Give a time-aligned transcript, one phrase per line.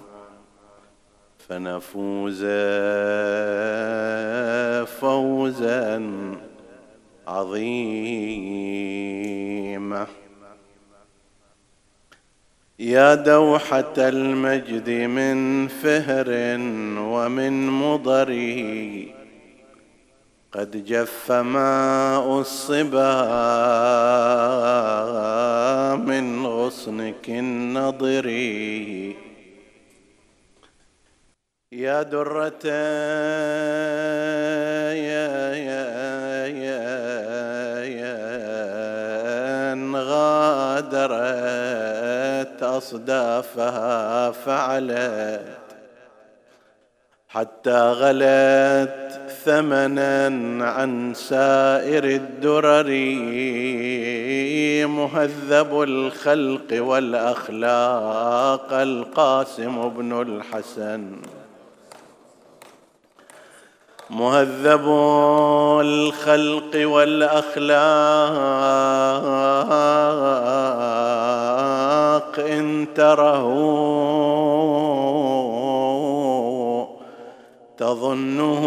[1.48, 2.44] فنفوز
[5.00, 6.02] فوزا
[7.28, 8.58] عظيما.
[12.78, 16.26] يا دوحة المجد من فهر
[16.98, 19.17] ومن مضره
[20.52, 23.14] قد جف ماء الصبا
[25.96, 28.28] من غصنك النضر.
[31.72, 32.66] يا درة
[35.06, 38.18] يا يا يا يا
[39.94, 41.28] غادرت
[42.62, 45.58] أصدافها فعلت.
[47.28, 49.07] حتى غلت
[49.44, 50.26] ثمنا
[50.64, 52.88] عن سائر الدرر
[54.86, 61.16] مهذب الخلق والأخلاق القاسم بن الحسن.
[64.10, 64.88] مهذب
[65.80, 67.68] الخلق والأخلاق
[72.38, 73.48] إن تره
[77.88, 78.64] تظنه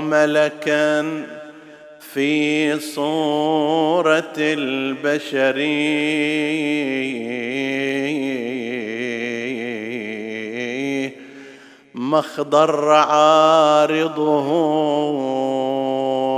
[0.00, 1.24] ملكا
[2.00, 5.58] في صورة البشر.
[11.94, 14.48] مخضر عارضه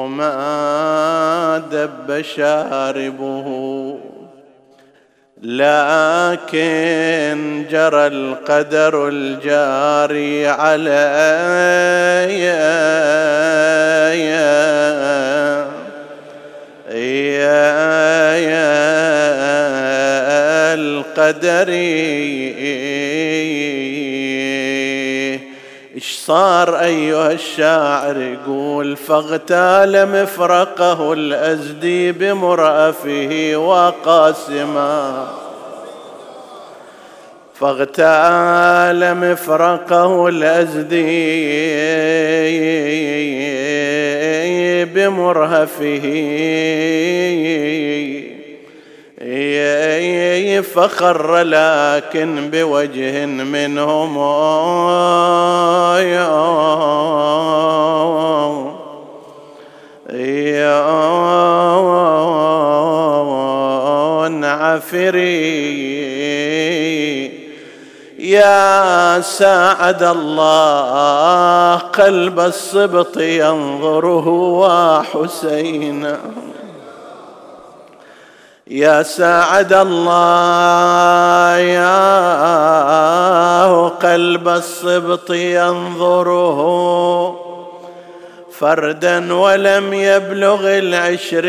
[0.06, 4.11] ما دب شاربه.
[5.42, 7.38] لكن
[7.70, 10.92] جرى القدر الجاري علي.
[12.42, 14.12] يا
[18.34, 18.92] يا
[20.74, 21.68] القدر
[26.02, 35.26] إيش صار أيها الشاعر؟ يقول فاغتال مفرقه الأزدي بمرأفه وقاسما
[37.54, 41.12] فاغتال مفرقه الأزدي
[44.84, 46.02] بمرهفه
[50.62, 54.18] فخر لكن بوجه منهم
[64.44, 65.82] عفري.
[68.18, 76.18] يا ساعد الله قلب الصبط ينظره وحسينا
[78.66, 82.02] يا ساعد الله يا
[83.88, 86.58] قلب الصبط ينظره.
[88.58, 91.44] فردا ولم يبلغ العشرين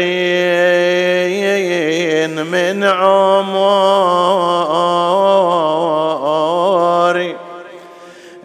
[2.46, 4.24] من عمر.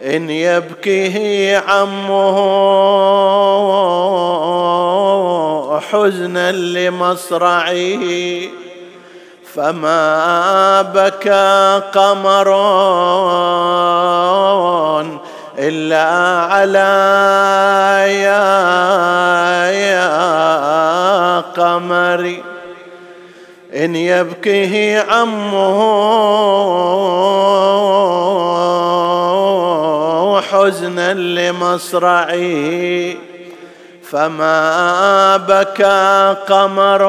[0.05, 2.39] إن يبكيه عمه
[5.91, 8.01] حزنا لمصرعه
[9.55, 12.49] فما بكى قمر
[15.59, 16.05] إلا
[16.53, 16.89] على
[18.23, 18.45] يا
[19.71, 22.43] يا قمري
[23.75, 25.79] إن يبكيه عمه
[30.41, 32.35] حزنا لمصرعه
[34.11, 37.03] فما بكى قمر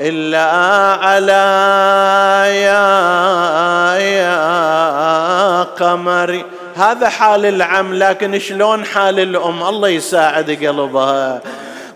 [0.00, 0.50] إلا
[1.06, 1.46] على
[2.48, 2.88] يا,
[3.98, 6.44] يا قمري
[6.76, 11.40] هذا حال العم لكن شلون حال الأم؟ الله يساعد قلبها.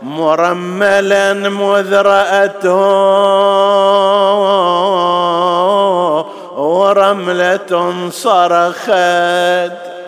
[0.03, 2.77] مرملا مذرأته
[6.57, 10.00] ورملة صرخت.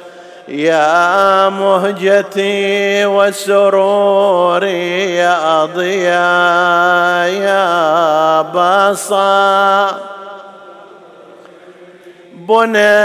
[0.49, 4.71] يا مهجتي وسروري
[5.17, 10.01] يا ضياء يا بصا.
[12.35, 13.03] بني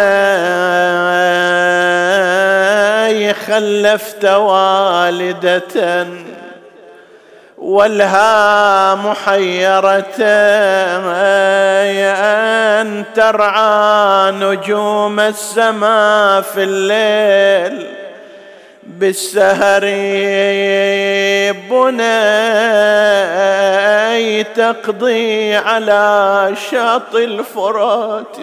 [3.33, 6.07] خلفت والدة.
[7.57, 10.21] والها محيرة
[12.81, 17.87] أن ترعى نجوم السماء في الليل
[18.83, 19.81] بالسهر
[21.69, 22.37] بني
[24.43, 28.37] تقضي على شاطئ الفرات.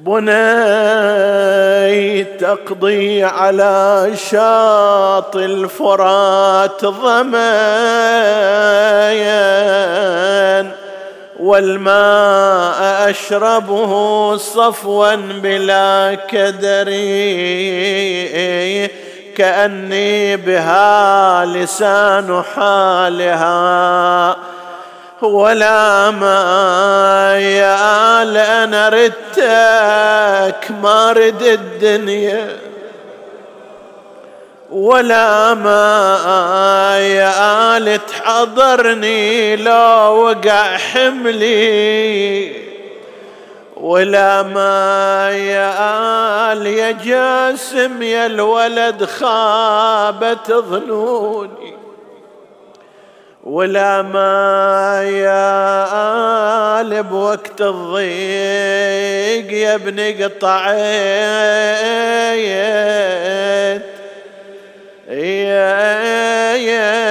[0.00, 0.30] بني
[2.24, 7.40] تقضي على شاطئ الفرات ظميا
[11.40, 16.88] والماء أشربه صفوا بلا كدر
[19.36, 24.36] كأني بها لسان حالها
[25.22, 28.22] ولا ما يا
[28.64, 32.56] أنا ردتك ما رد الدنيا.
[34.70, 42.52] ولا ما يا تحضرني لو وقع حملي.
[43.76, 45.72] ولا ما يا
[46.52, 51.79] آل يا جاسم يا الولد خابت ظنوني.
[53.44, 60.70] ولا ما يا آل بوقت الضيق يا ابن قطعيت.
[66.58, 67.10] يا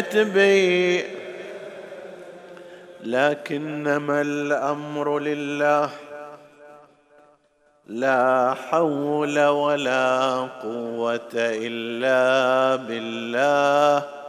[0.00, 1.04] تبي.
[3.04, 5.90] لكنما الأمر لله.
[7.86, 10.18] لا حول ولا
[10.62, 14.25] قوة إلا بالله.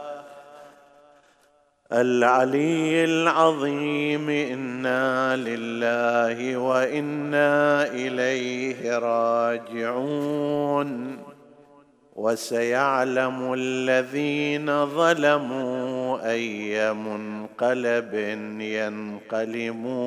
[1.92, 10.38] العلي العظيم إنا لله وإنا إليه راجعون.
[12.16, 18.14] وسيعلم الذين ظلموا أي منقلب
[18.60, 19.98] ينقلبون.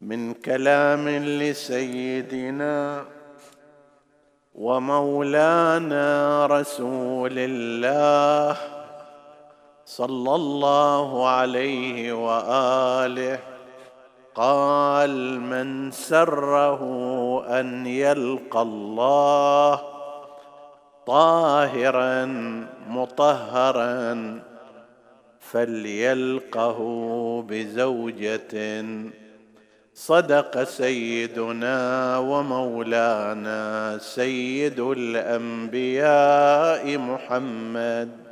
[0.00, 3.04] من كلام لسيدنا
[4.54, 8.56] ومولانا رسول الله
[9.84, 13.38] صلى الله عليه وآله
[14.34, 16.82] قال من سره
[17.60, 19.80] أن يلقى الله
[21.06, 22.24] طاهرا
[22.88, 24.38] مطهرا
[25.40, 26.78] فليلقه
[27.48, 28.84] بزوجة
[29.98, 36.18] صدق سيدنا ومولانا سيد الأنبياء
[36.98, 38.27] محمد.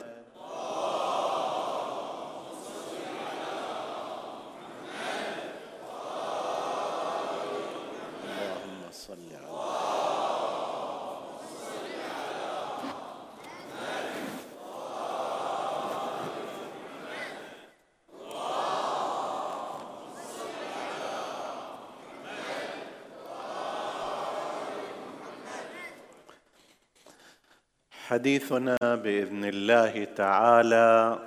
[28.17, 31.19] حديثنا بإذن الله تعالى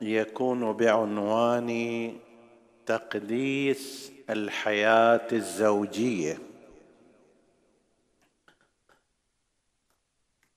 [0.00, 1.70] يكون بعنوان
[2.86, 6.38] تقديس الحياة الزوجية.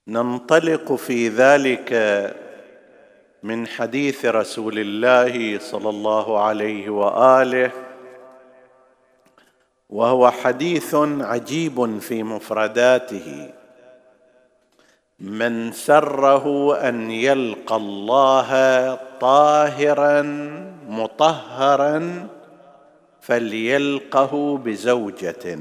[0.08, 1.89] ننطلق في ذلك
[3.44, 7.72] من حديث رسول الله صلى الله عليه وآله
[9.89, 13.62] وهو حديث عجيب في مفرداته.
[15.24, 18.50] من سره أن يلقى الله
[19.20, 20.22] طاهرا
[20.88, 22.27] مطهرا
[23.22, 25.60] فليلقه بزوجة.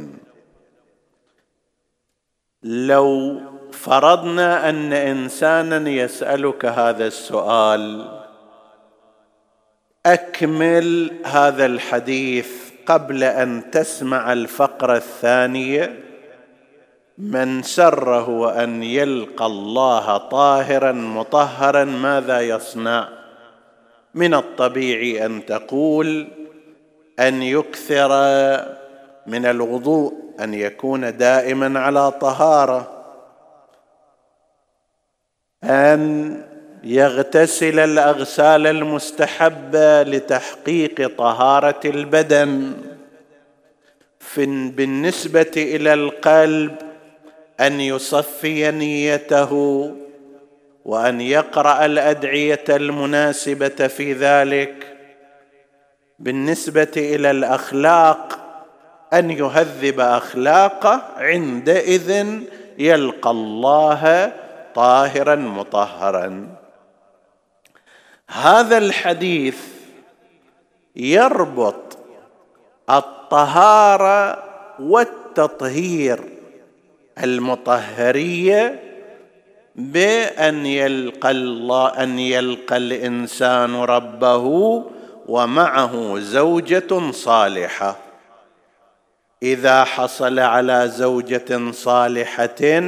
[2.63, 3.41] لو
[3.73, 8.09] فرضنا أن انسانا يسألك هذا السؤال
[10.07, 16.12] أكمل هذا الحديث قبل أن تسمع الفقرة الثانية.
[17.19, 23.09] من سره أن يلقى الله طاهرا مطهرا ماذا يصنع؟
[24.15, 26.29] من الطبيعي أن تقول
[27.21, 28.09] أن يكثر
[29.27, 33.05] من الوضوء أن يكون دائما على طهارة.
[35.65, 36.43] أن
[36.85, 42.73] يغتسل الأغسال المستحبة لتحقيق طهارة البدن.
[44.77, 46.92] بالنسبة إلى القلب
[47.67, 49.53] أن يصفي نيته
[50.85, 54.97] وأن يقرأ الأدعية المناسبة في ذلك
[56.19, 58.39] بالنسبة إلى الأخلاق
[59.13, 62.27] أن يهذب اخلاقه عندئذ
[62.79, 64.33] يلقى الله
[64.75, 66.49] طاهرا مطهرا.
[68.29, 69.59] هذا الحديث
[70.97, 71.99] يربط
[72.91, 74.43] الطهارة
[74.81, 76.32] والتطهير
[77.19, 78.81] المطهرية
[79.77, 84.47] بأن يلقى الله أن يلقى الإنسان ربه
[85.27, 87.97] ومعه زوجة صالحة.
[89.43, 92.83] إذا حصل على زوجة صالحة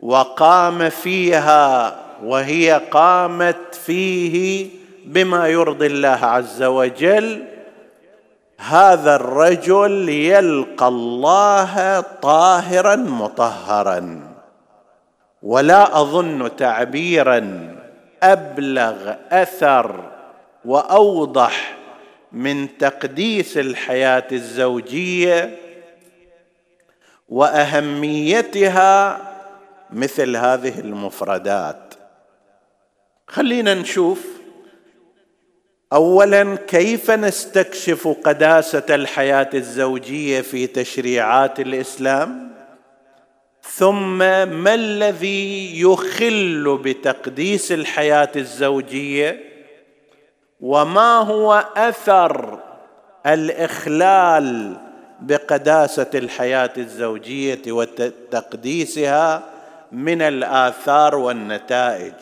[0.00, 4.68] وقام فيها وهي قامت فيه
[5.04, 7.44] بما يرضي الله عز وجل
[8.58, 14.20] هذا الرجل يلقى الله طاهرا مطهرا.
[15.42, 17.74] ولا أظن تعبيرا.
[18.22, 20.10] أبلغ أثر
[20.64, 21.76] وأوضح
[22.32, 25.58] من تقديس الحياة الزوجية
[27.28, 29.20] وأهميتها
[29.90, 31.94] مثل هذه المفردات.
[33.28, 34.43] خلينا نشوف.
[35.94, 42.50] اولا كيف نستكشف قداسة الحياة الزوجية في تشريعات الإسلام؟
[43.62, 49.40] ثم ما الذي يخل بتقديس الحياة الزوجية؟
[50.60, 52.58] وما هو أثر
[53.26, 54.76] الإخلال
[55.20, 59.42] بقداسة الحياة الزوجية وتقديسها
[59.92, 62.14] من الآثار والنتائج؟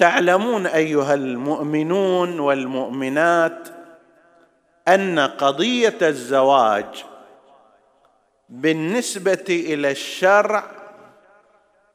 [0.00, 3.68] تعلمون أيها المؤمنون والمؤمنات
[4.88, 7.04] أن قضية الزواج
[8.48, 10.64] بالنسبة إلى الشرع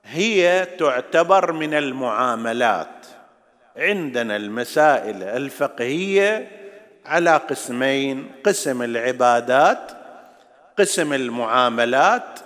[0.04, 3.06] هي تعتبر من المعاملات.
[3.78, 6.48] عندنا المسائل الفقهية
[7.06, 9.92] على قسمين قسم العبادات
[10.80, 12.40] قسم المعاملات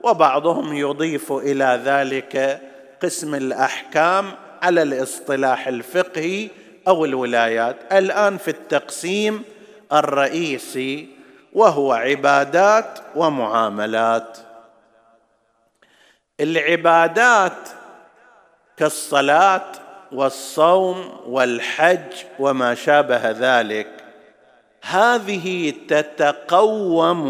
[0.00, 2.60] وبعضهم يضيف إلى ذلك
[3.02, 6.48] قسم الأحكام على الاصطلاح الفقهي
[6.88, 7.76] أو الولايات.
[7.92, 9.42] الآن في التقسيم
[9.92, 11.08] الرئيسي
[11.52, 14.38] وهو عبادات ومعاملات.
[16.40, 17.68] العبادات
[18.76, 19.72] كالصلاة
[20.12, 23.88] والصوم والحج وما شابه ذلك.
[24.82, 27.24] هذه تتقوم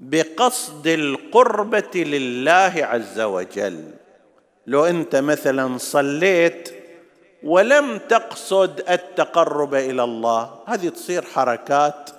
[0.00, 4.03] بقصد القربة لله عز وجل.
[4.66, 6.70] لو انت مثلا صليت
[7.42, 12.10] ولم تقصد التقرب إلى الله هذه تصير حركات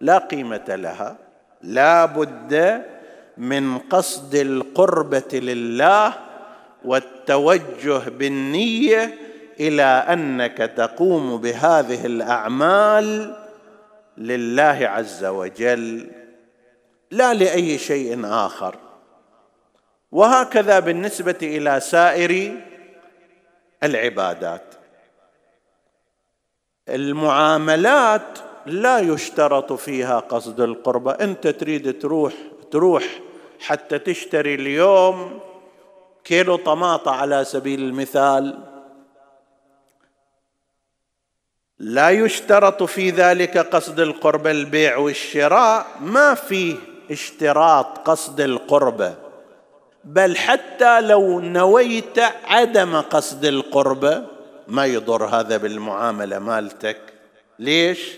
[0.00, 1.16] لا قيمة لها.
[1.62, 2.82] لا بد
[3.38, 6.12] من قصد القربة لله
[6.84, 9.14] والتوجه بالنية
[9.60, 13.36] إلى أنك تقوم بهذه الأعمال
[14.18, 16.10] لله عز وجل
[17.10, 18.85] لا لأي شيء آخر.
[20.12, 22.60] وهكذا بالنسبة إلى سائر
[23.82, 24.74] العبادات.
[26.88, 31.12] المعاملات لا يشترط فيها قصد القربة.
[31.12, 32.34] إنت تريد تروح
[32.70, 33.04] تروح
[33.60, 35.40] حتى تشتري اليوم
[36.24, 38.58] كيلو طماطة على سبيل المثال.
[41.78, 44.50] لا يشترط في ذلك قصد القربة.
[44.50, 46.76] البيع والشراء ما فيه
[47.10, 49.25] اشتراط قصد القربة.
[50.06, 54.24] بل حتى لو نويت عدم قصد القربة
[54.68, 56.98] ما يضر هذا بالمعاملة مالتك.
[57.58, 58.10] ليش؟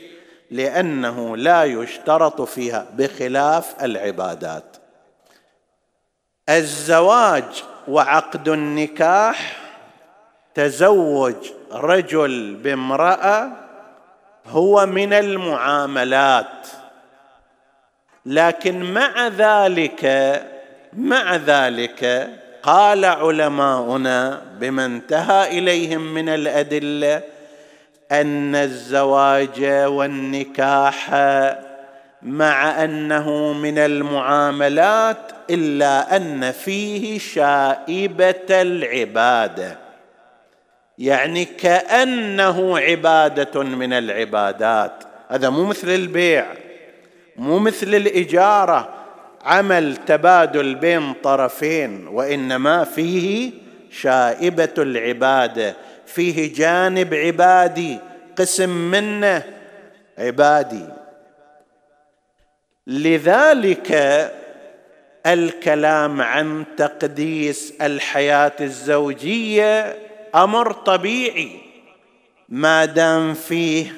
[0.50, 4.76] لأنه لا يشترط فيها بخلاف العبادات.
[6.48, 9.56] الزواج وعقد النكاح
[10.54, 11.34] تزوج
[11.72, 13.50] رجل بامرأة
[14.46, 16.66] هو من المعاملات.
[18.26, 20.04] لكن مع ذلك
[20.98, 22.30] مع ذلك
[22.62, 27.22] قال علماؤنا بما انتهى إليهم من الأدلة
[28.12, 31.10] أن الزواج والنكاح
[32.22, 39.78] مع أنه من المعاملات إلا أن فيه شائبة العبادة.
[40.98, 45.04] يعني كأنه عبادة من العبادات.
[45.28, 46.46] هذا مو مثل البيع
[47.36, 48.97] مو مثل الإجارة.
[49.44, 53.50] عمل تبادل بين طرفين وإنما فيه
[53.90, 55.74] شائبة العباده
[56.06, 57.98] فيه جانب عبادي
[58.36, 59.44] قسم منه
[60.18, 60.86] عبادي.
[62.86, 63.92] لذلك
[65.26, 69.96] الكلام عن تقديس الحياة الزوجية
[70.34, 71.50] أمر طبيعي
[72.48, 73.92] ما دام فيه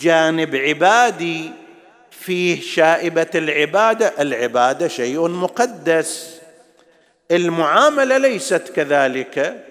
[0.00, 1.50] جانب عبادي
[2.24, 6.40] فيه شائبة العبادة العبادة شيء مقدس.
[7.30, 9.64] المعاملة ليست كذلك.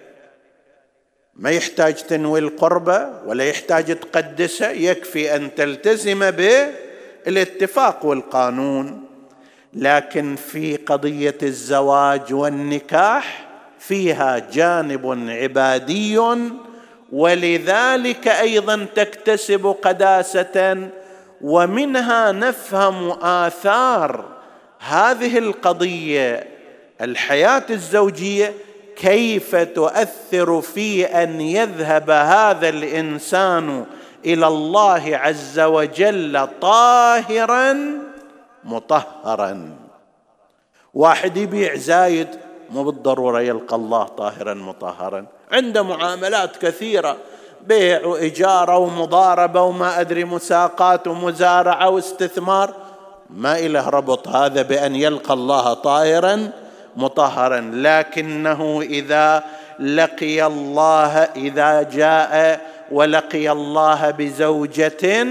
[1.36, 6.32] ما يحتاج تنوي القربة ولا يحتاج تقدسها يكفي أن تلتزم
[7.26, 9.06] بالاتفاق والقانون.
[9.74, 16.20] لكن في قضية الزواج والنكاح فيها جانب عبادي
[17.12, 20.90] ولذلك أيضا تكتسب قداسة
[21.44, 24.26] ومنها نفهم آثار
[24.80, 26.48] هذه القضية
[27.02, 28.54] الحياة الزوجية
[28.96, 33.86] كيف تؤثر في أن يذهب هذا الإنسان
[34.26, 37.78] إلى الله عز وجل طاهرا
[38.64, 39.76] مطهرا.
[40.94, 42.28] واحد يبيع زايد
[42.70, 45.26] مو بالضرورة يلقى الله طاهرا مطهرا.
[45.52, 47.18] عنده معاملات كثيرة.
[47.68, 52.74] بيع وإجارة ومضاربة وما أدري مساقات ومزارعة واستثمار.
[53.30, 56.52] ما إله ربط هذا بأن يلقى الله طاهرا
[56.96, 57.72] مطهرا.
[57.74, 59.44] لكنه إذا
[59.80, 65.28] لقي الله إذا جاء ولقي الله بزوجة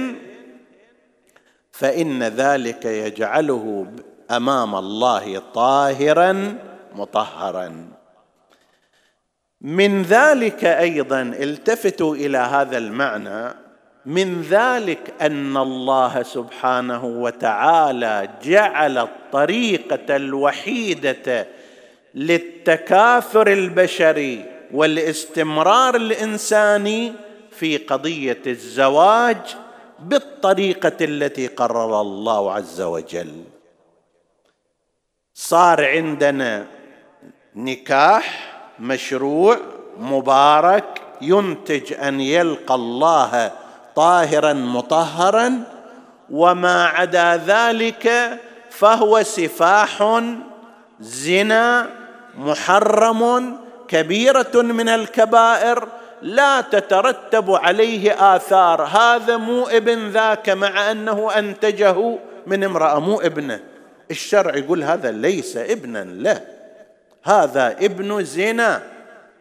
[1.73, 3.87] فإن ذلك يجعله
[4.31, 6.55] أمام الله طاهرا
[6.95, 8.02] مطهرا.
[9.63, 13.55] من ذلك أيضا التفتوا إلى هذا المعنى
[14.07, 21.47] من ذلك أن الله سبحانه وتعالى جعل الطريقة الوحيدة
[22.15, 27.13] للتكاثر البشري والاستمرار الإنساني
[27.51, 29.57] في قضية الزواج
[29.99, 33.45] بالطريقة التي قرر الله عز وجل.
[35.35, 36.67] صار عندنا
[37.57, 39.57] نكاح مشروع
[39.99, 43.53] مبارك ينتج أن يلقى الله
[43.97, 45.63] طاهرا مطهرا
[46.31, 48.39] وما عدا ذلك
[48.71, 50.23] فهو سفاح
[51.01, 51.91] زنا
[52.39, 53.57] محرم
[53.89, 55.89] كبيرة من الكبائر
[56.23, 58.83] لا تترتب عليه آثار.
[58.83, 63.61] هذا مو ابن ذاك مع أنه أنتجه من امرأة مو ابنه.
[64.11, 66.41] الشرع يقول هذا ليس ابنا له.
[67.25, 68.83] هذا ابن زنا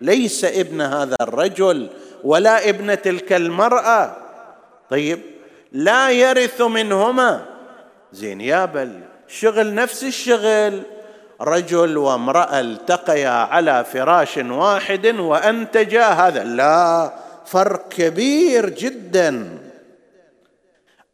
[0.02, 1.90] ليس ابن هذا الرجل
[2.24, 4.18] ولا ابن تلك المرأة.
[4.90, 5.20] طيب
[5.72, 7.46] لا يرث منهما.
[8.14, 10.82] زين يا بل شغل نفس الشغل.
[11.42, 16.44] رجل وامرأة التقيا على فراش واحد وانتجا هذا.
[16.44, 17.14] لا
[17.46, 19.58] فرق كبير جدا.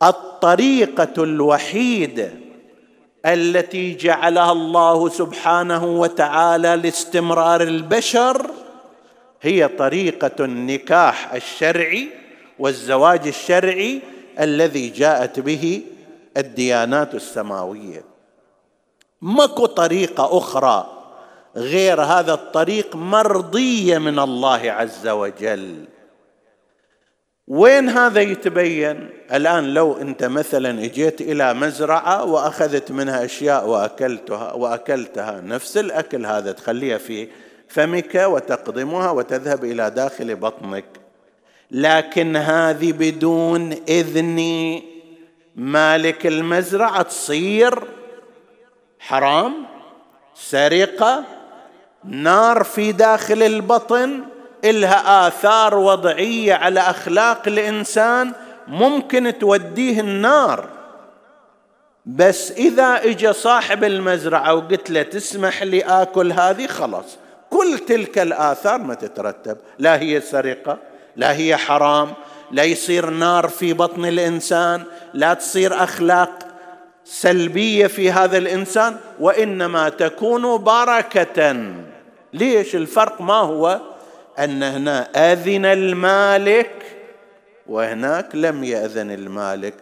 [0.04, 2.32] الطريقة الوحيده
[3.26, 8.52] التي جعلها الله سبحانه وتعالى لاستمرار البشر
[9.42, 12.10] هي طريقة النكاح الشرعي
[12.60, 14.02] والزواج الشرعي
[14.40, 15.82] الذي جاءت به
[16.38, 18.04] الديانات السماوية.
[19.22, 20.88] ماكو طريقة أخرى
[21.56, 25.86] غير هذا الطريق مرضية من الله عز وجل.
[27.48, 35.42] وين هذا يتبين؟ الآن لو أنت مثلا اجيت إلى مزرعة وأخذت منها أشياء واكلتها وأكلتها
[35.42, 37.28] نفس الأكل هذا تخليها في
[37.68, 40.86] فمك وتقضمها وتذهب إلى داخل بطنك.
[41.72, 44.80] لكن هذه بدون إذن
[45.56, 47.84] مالك المزرعة تصير
[49.00, 49.54] حرام
[50.36, 51.24] سرقة
[52.04, 54.37] نار في داخل البطن.
[54.66, 58.34] إلها آثار وضعية على أخلاق الإنسان
[58.68, 60.70] ممكن توديه النار.
[62.06, 67.18] بس إذا اجى صاحب المزرعة وقلت له تسمح لي آكل هذه خلاص.
[67.50, 69.58] كل تلك الآثار ما تترتب.
[69.80, 70.78] لا هي سرقة
[71.16, 72.14] لا هي حرام
[72.52, 76.40] لا يصير نار في بطن الإنسان لا تصير أخلاق
[77.06, 81.56] سلبية في هذا الإنسان وإنما تكون بركه.
[82.34, 83.80] ليش الفرق ما هو؟
[84.40, 86.72] أن هنا أذن المالك
[87.68, 89.74] وهناك لم يأذن المالك.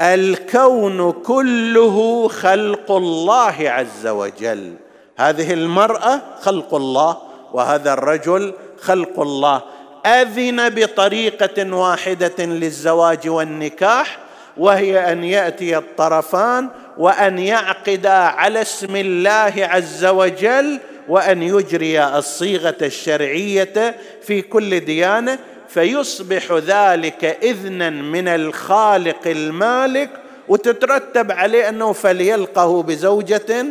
[0.00, 4.74] الكون كله خلق الله عز وجل.
[5.18, 7.18] هذه المرأة خلق الله
[7.52, 9.62] وهذا الرجل خلق الله.
[10.06, 14.18] أذن بطريقة واحدة للزواج والنكاح
[14.56, 23.96] وهي أن يأتي الطرفان وأن يعقدا على اسم الله عز وجل وأن يجري الصيغة الشرعية
[24.22, 30.10] في كل ديانة فيصبح ذلك اذنا من الخالق المالك
[30.48, 33.66] وتترتب عليه أنه فليلقه بزوجة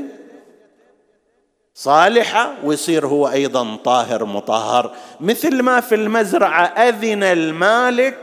[1.73, 4.91] صالحة ويصير هو أيضا طاهر مطهر.
[5.21, 8.17] مثل ما في المزرعة أذن المالك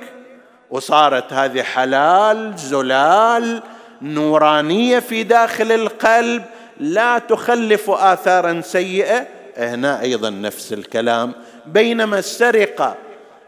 [0.70, 3.62] وصارت هذه حلال زلال
[4.02, 6.44] نورانية في داخل القلب
[6.80, 9.26] لا تخلف آثارا سيئة.
[9.56, 11.32] هنا أيضا نفس الكلام.
[11.66, 12.96] بينما السرقة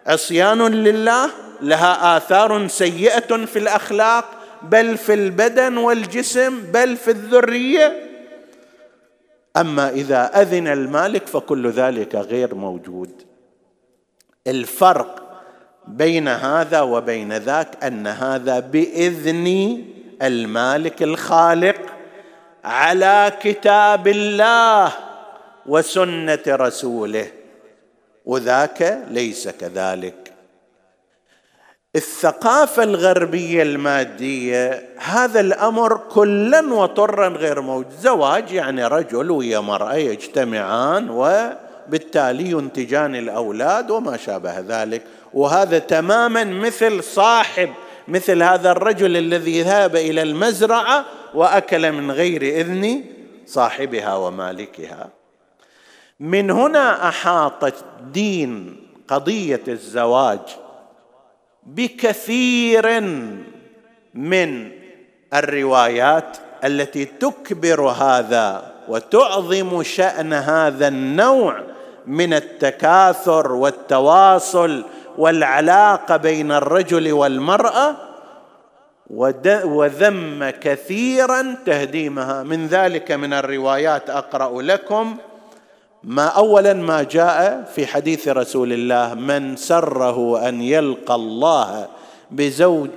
[0.06, 1.30] عصيان لله
[1.62, 4.24] لها آثار سيئة في الأخلاق
[4.62, 8.06] بل في البدن والجسم بل في الذرية.
[9.56, 13.22] أما إذا أذن المالك فكل ذلك غير موجود.
[14.46, 15.42] الفرق
[15.88, 19.78] بين هذا وبين ذاك أن هذا بإذن
[20.22, 21.95] المالك الخالق.
[22.66, 24.92] على كتاب الله
[25.66, 27.26] وسنة رسوله.
[28.24, 30.32] وذاك ليس كذلك.
[31.96, 37.92] الثقافة الغربية المادية هذا الأمر كلا وطرا غير موجود.
[38.00, 45.02] زواج يعني رجل ويا مرأة يجتمعان وبالتالي ينتجان الأولاد وما شابه ذلك.
[45.34, 47.70] وهذا تماما مثل صاحب
[48.08, 51.04] مثل هذا الرجل الذي ذهب إلى المزرعة
[51.36, 53.04] وأكل من غير إذن
[53.46, 55.08] صاحبها ومالكها.
[56.20, 57.74] من هنا أحاط
[58.12, 60.40] دين قضية الزواج
[61.66, 63.00] بكثير
[64.14, 64.70] من
[65.34, 71.60] الروايات التي تكبر هذا وتعظم شأن هذا النوع
[72.06, 74.84] من التكاثر والتواصل
[75.18, 78.05] والعلاقة بين الرجل والمرأة
[79.10, 82.42] وذم كثيرا تهديمها.
[82.42, 85.16] من ذلك من الروايات أقرأ لكم.
[86.04, 91.88] ما اولا ما جاء في حديث رسول الله من سره أن يلقى الله
[92.30, 92.88] بزوج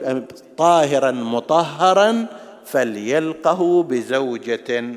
[0.57, 2.25] طاهرا مطهرا
[2.65, 4.95] فليلقه بزوجة.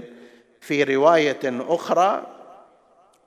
[0.61, 2.23] في رواية أخرى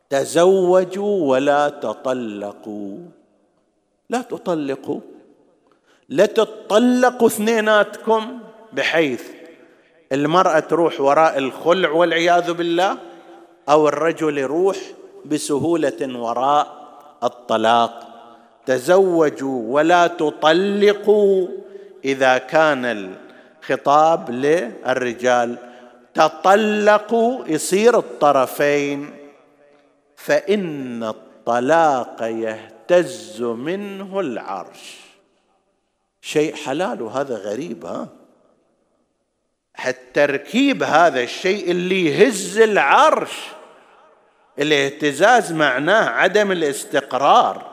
[0.09, 2.97] تزوجوا ولا تطلقوا.
[4.09, 4.99] لا تطلقوا.
[6.09, 6.25] لا
[7.23, 8.39] اثنيناتكم
[8.73, 9.23] بحيث
[10.11, 12.97] المرأة تروح وراء الخلع والعياذ بالله
[13.69, 14.77] أو الرجل يروح
[15.25, 16.67] بسهولة وراء
[17.23, 18.07] الطلاق.
[18.65, 21.47] تزوجوا ولا تطلقوا
[22.05, 25.55] إذا كان الخطاب للرجال.
[26.13, 29.11] تطلقوا يصير الطرفين.
[30.15, 35.04] فإن الطلاق يهتز منه العرش.
[36.25, 38.07] شيء حلال وهذا غريب ها؟
[39.87, 43.31] التركيب هذا الشيء اللي يهز العرش
[44.59, 47.65] الاهتزاز معناه عدم الاستقرار.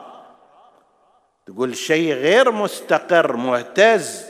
[1.45, 4.25] تقول شيء غير مستقر مهتز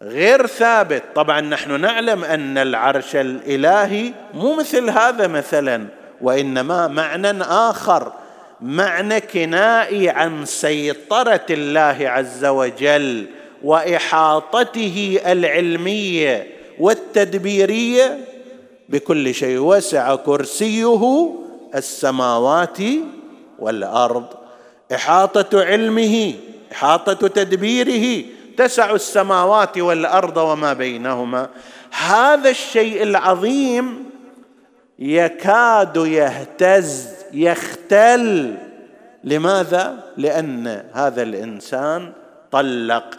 [0.00, 1.02] غير ثابت.
[1.14, 5.86] طبعا نحن نعلم أن العرش الإلهي مو مثل هذا مثلا
[6.20, 8.12] وإنما معنى آخر.
[8.64, 13.26] معنى كنائي عن سيطرة الله عز وجل
[13.62, 16.46] وإحاطته العلمية
[16.78, 18.18] والتدبيرية
[18.88, 21.32] بكل شيء وسع كرسيه
[21.74, 22.78] السماوات
[23.58, 24.26] والأرض.
[24.94, 26.34] إحاطة علمه
[26.72, 28.24] إحاطة تدبيره
[28.56, 31.48] تسع السماوات والأرض وما بينهما.
[31.90, 34.04] هذا الشيء العظيم
[34.98, 38.56] يكاد يهتز يختل.
[39.24, 42.12] لماذا؟ لأن هذا الإنسان
[42.50, 43.18] طلق.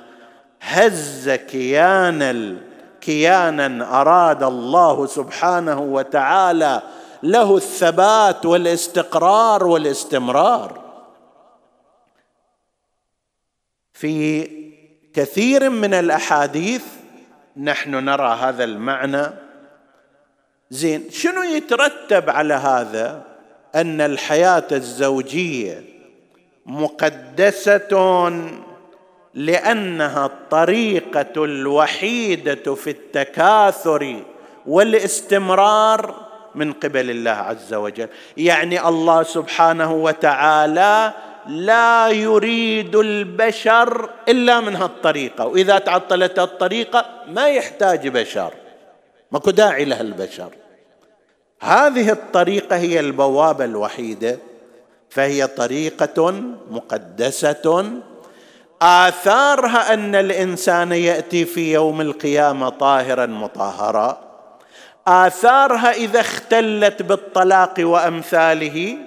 [0.62, 2.58] هز كيان
[3.02, 6.82] كيانا أراد الله سبحانه وتعالى
[7.24, 10.82] له الثبات والاستقرار والاستمرار.
[13.94, 14.48] في
[15.14, 16.84] كثير من الأحاديث
[17.58, 19.26] نحن نرى هذا المعنى.
[20.70, 23.35] زين شنو يترتب على هذا؟
[23.76, 25.84] أن الحياة الزوجية
[26.66, 28.32] مقدسة
[29.34, 34.24] لأنها الطريقة الوحيدة في التكاثر
[34.68, 36.16] والاستمرار
[36.56, 38.08] من قبل الله عز وجل.
[38.38, 41.14] يعني الله سبحانه وتعالى
[41.48, 48.54] لا يريد البشر إلا من هالطريقة وإذا تعطلت الطريقة ما يحتاج بشر
[49.32, 50.50] ماكو داعي لها البشر
[51.62, 54.40] هذه الطريقة هي البوابه الوحيده
[55.10, 56.32] فهي طريقة
[56.72, 57.92] مقدسة.
[58.82, 64.20] آثارها أن الإنسان يأتي في يوم القيامة طاهرا مطهرا.
[65.08, 68.98] آثارها إذا اختلت بالطلاق وأمثاله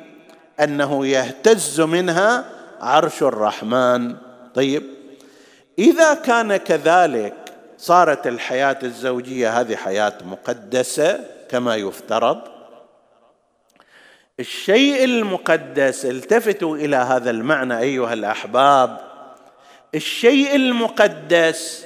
[0.61, 2.45] أنه يهتز منها
[2.81, 4.17] عرش الرحمن.
[4.55, 4.83] طيب
[5.79, 7.35] إذا كان كذلك
[7.79, 12.41] صارت الحياة الزوجية هذه حياة مقدسة كما يفترض.
[14.41, 19.01] الشيء المقدس التفتوا إلى هذا المعنى أيها الأحباب.
[19.95, 21.85] الشيء المقدس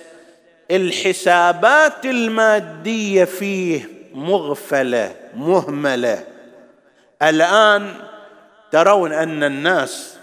[0.70, 6.24] الحسابات المادية فيه مغفلة مهملة.
[7.22, 7.94] الآن
[8.70, 10.16] ترون أن الناس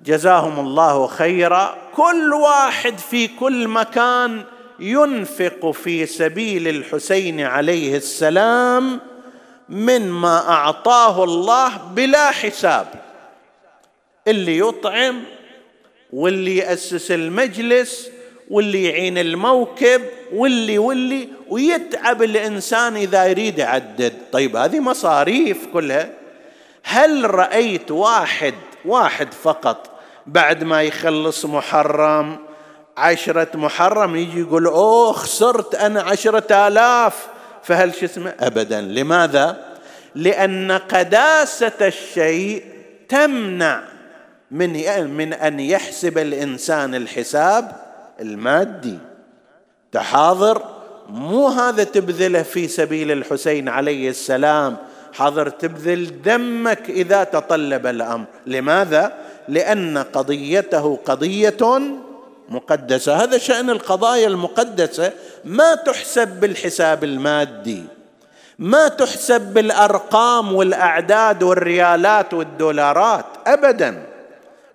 [0.00, 1.78] جزاهم الله خيرا.
[1.94, 4.44] كل واحد في كل مكان
[4.78, 9.00] ينفق في سبيل الحسين عليه السلام
[9.68, 12.86] مما أعطاه الله بلا حساب.
[14.28, 15.22] اللي يطعم
[16.12, 18.10] واللي يأسس المجلس
[18.50, 24.12] واللي يعين الموكب واللي واللي ويتعب الإنسان إذا يريد يعدد.
[24.32, 26.10] طيب هذه مصاريف كلها.
[26.82, 32.47] هل رأيت واحد واحد فقط بعد ما يخلص محرم
[32.98, 37.26] عشرة محرم يجي يقول أوه خسرت أنا عشرة آلاف.
[37.62, 38.80] فهل شو اسمه؟ أبدا.
[38.80, 39.64] لماذا؟
[40.14, 42.64] لأن قداسة الشيء
[43.08, 43.82] تمنع
[44.50, 44.72] من
[45.10, 47.72] من أن يحسب الإنسان الحساب
[48.20, 48.98] المادي.
[49.92, 50.62] تحاضر؟
[51.08, 54.76] مو هذا تبذله في سبيل الحسين عليه السلام.
[55.12, 58.24] حاضر تبذل دمك إذا تطلب الأمر.
[58.46, 59.12] لماذا؟
[59.48, 61.80] لأن قضيته قضية
[62.48, 63.24] مقدسة.
[63.24, 65.12] هذا شأن القضايا المقدسة.
[65.44, 67.82] ما تحسب بالحساب المادي.
[68.58, 73.24] ما تحسب بالأرقام والأعداد والريالات والدولارات.
[73.46, 74.06] ابدا.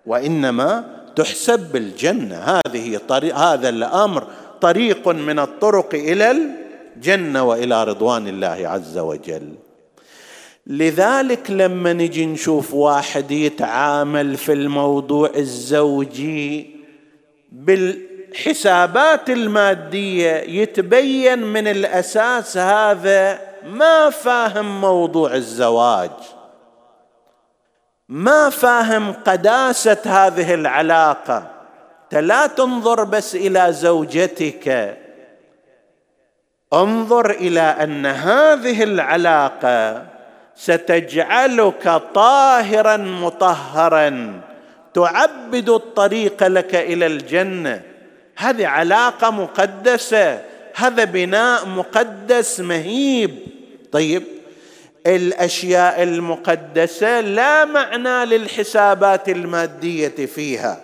[0.06, 0.84] وإنما
[1.16, 2.36] تحسب بالجنة.
[2.36, 4.28] هذه طريق هذا الأمر
[4.62, 9.54] طريق من الطرق إلى الجنة وإلى رضوان الله عز وجل.
[10.68, 16.83] لذلك لما نجي نشوف واحد يتعامل في الموضوع الزوجي
[17.54, 26.12] بالحسابات المادية يتبين من الأساس هذا ما فاهم موضوع الزواج.
[28.10, 31.50] ما فاهم قداسة هذه العلاقة.
[32.12, 34.98] لا تنظر بس إلى زوجتك.
[36.74, 40.06] انظر إلى أن هذه العلاقة
[40.56, 44.42] ستجعلك طاهرا مطهرا.
[44.94, 47.82] تعبد الطريق لك إلى الجنة.
[48.36, 50.42] هذه علاقة مقدسة.
[50.76, 53.40] هذا بناء مقدس مهيب.
[53.92, 54.24] طيب
[55.08, 60.84] الأشياء المقدسة لا معنى للحسابات المادية فيها.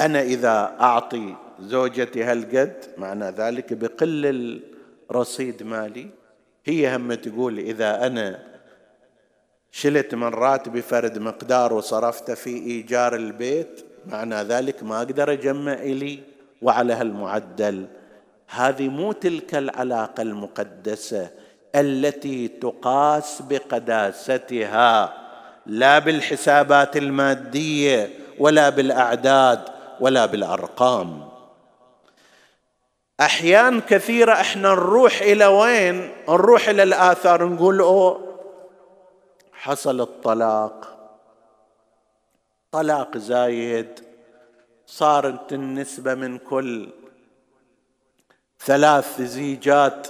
[0.00, 4.62] أنا إذا أعطي زوجتي هالقد معنى ذلك بقل
[5.10, 6.06] الرصيد مالي
[6.64, 8.55] هي هم تقول إذا أنا
[9.72, 16.18] شلت من راتبي فرد مقدار وصرفته في إيجار البيت معنى ذلك ما أقدر أجمع إلي
[16.62, 17.86] وعلى هالمعدل.
[18.48, 21.30] هذه مو تلك العلاقة المقدسة
[21.74, 25.14] التي تقاس بقداستها
[25.66, 29.60] لا بالحسابات المادية ولا بالأعداد
[30.00, 31.28] ولا بالأرقام.
[33.20, 38.35] أحيان كثيرة إحنا نروح إلى وين؟ نروح إلى الآثار نقول أوه
[39.66, 40.96] حصل الطلاق.
[42.72, 44.00] طلاق زايد
[44.86, 46.88] صارت النسبة من كل
[48.60, 50.08] ثلاث زيجات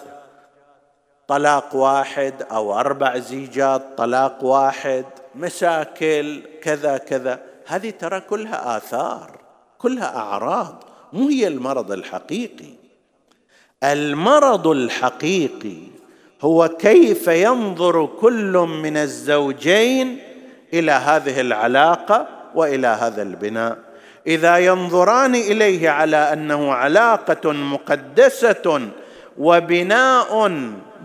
[1.28, 7.42] طلاق واحد أو أربع زيجات طلاق واحد مشاكل كذا كذا.
[7.66, 9.40] هذه ترى كلها آثار
[9.78, 10.84] كلها أعراض.
[11.12, 12.74] مو هي المرض الحقيقي.
[13.82, 15.95] المرض الحقيقي
[16.46, 20.18] هو كيف ينظر كل من الزوجين
[20.74, 23.78] إلى هذه العلاقة وإلى هذا البناء؟
[24.26, 28.80] إذا ينظران إليه على أنه علاقة مقدسة
[29.38, 30.52] وبناء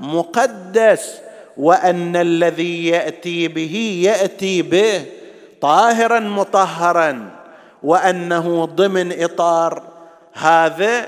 [0.01, 1.13] مقدس
[1.58, 5.06] وأن الذي يأتي به يأتي به
[5.62, 7.30] طاهرا مطهرا
[7.84, 9.84] وأنه ضمن إطار
[10.34, 11.08] هذا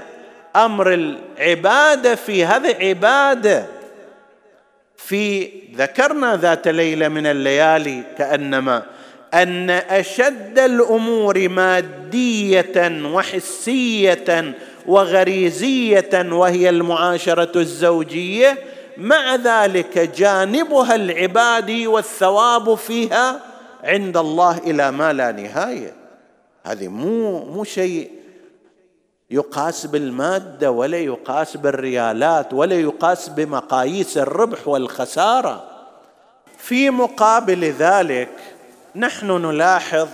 [0.56, 3.83] أمر العبادة في هذا عبادة
[4.97, 8.84] في ذكرنا ذات ليلة من الليالي كأنما
[9.34, 14.53] أن أشد الأمور مادية وحسية
[14.86, 18.58] وغريزية وهي المعاشرة الزوجية
[18.97, 23.39] مع ذلك جانبها العبادي والثواب فيها
[23.84, 25.93] عند الله إلى ما لا نهاية.
[26.63, 28.22] هذه مو مو شيء
[29.34, 35.63] يقاس بالمادة ولا يقاس بالريالات ولا يقاس بمقاييس الربح والخسارة.
[36.58, 38.30] في مقابل ذلك
[38.96, 40.08] نحن نلاحظ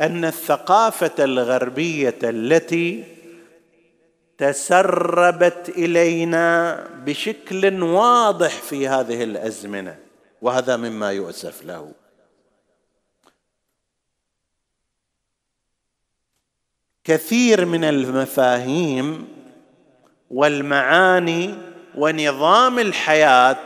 [0.00, 3.04] أن الثقافة الغربية التي
[4.38, 9.96] تسربت إلينا بشكل واضح في هذه الأزمنة
[10.42, 11.92] وهذا مما يؤسف له.
[17.08, 19.28] كثير من المفاهيم
[20.30, 21.54] والمعاني
[21.94, 23.56] ونظام الحياة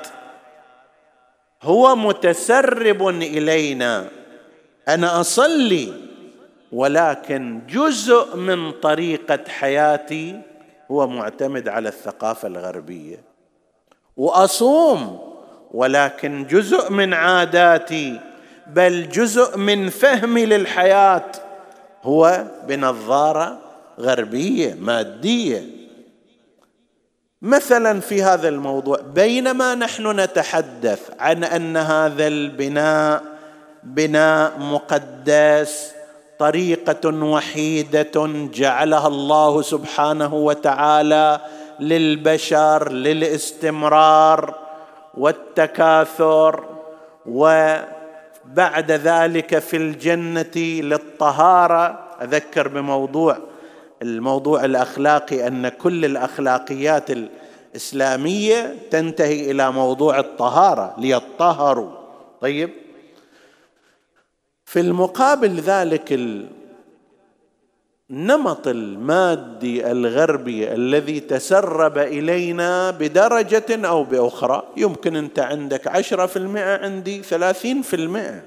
[1.63, 4.09] هو متسرب إلينا.
[4.89, 5.93] أنا أصلي
[6.73, 10.41] ولكن جزء من طريقة حياتي
[10.91, 13.23] هو معتمد على الثقافة الغربية.
[14.17, 15.33] وأصوم
[15.71, 18.21] ولكن جزء من عاداتي
[18.67, 21.52] بل جزء من فهمي للحياة.
[22.03, 23.59] هو بنظارة
[24.01, 25.65] غربية مادية.
[27.43, 33.23] مثلا في هذا الموضوع بينما نحن نتحدث عن أن هذا البناء
[33.83, 35.93] بناء مقدس
[36.39, 41.41] طريقة وحيدة جعلها الله سبحانه وتعالى
[41.81, 44.55] للبشر للاستمرار
[45.15, 46.65] والتكاثر
[48.53, 52.09] وبعد ذلك في الجنة للطهارة.
[52.23, 53.39] أذكر بموضوع
[54.03, 61.91] الموضوع الأخلاقي أن كل الأخلاقيات الإسلامية تنتهي إلى موضوع الطهارة ليطهروا.
[62.41, 62.71] طيب
[64.65, 66.13] في المقابل ذلك
[68.11, 74.69] النمط المادي الغربي الذي تسرب إلينا بدرجة أو بأخرى.
[74.77, 78.43] يمكن أنت عندك عشرة في المئة عندي ثلاثين في المئة.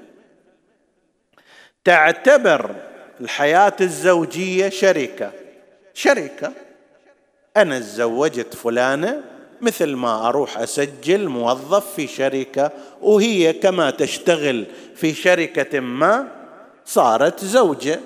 [1.84, 2.74] تعتبر
[3.20, 5.32] الحياة الزوجية شركة.
[5.94, 6.52] شركة.
[7.56, 9.22] أنا تزوجت فلانة
[9.60, 12.70] مثل ما أروح أسجل موظف في شركة
[13.02, 16.28] وهي كما تشتغل في شركة ما
[16.84, 18.00] صارت زوجة.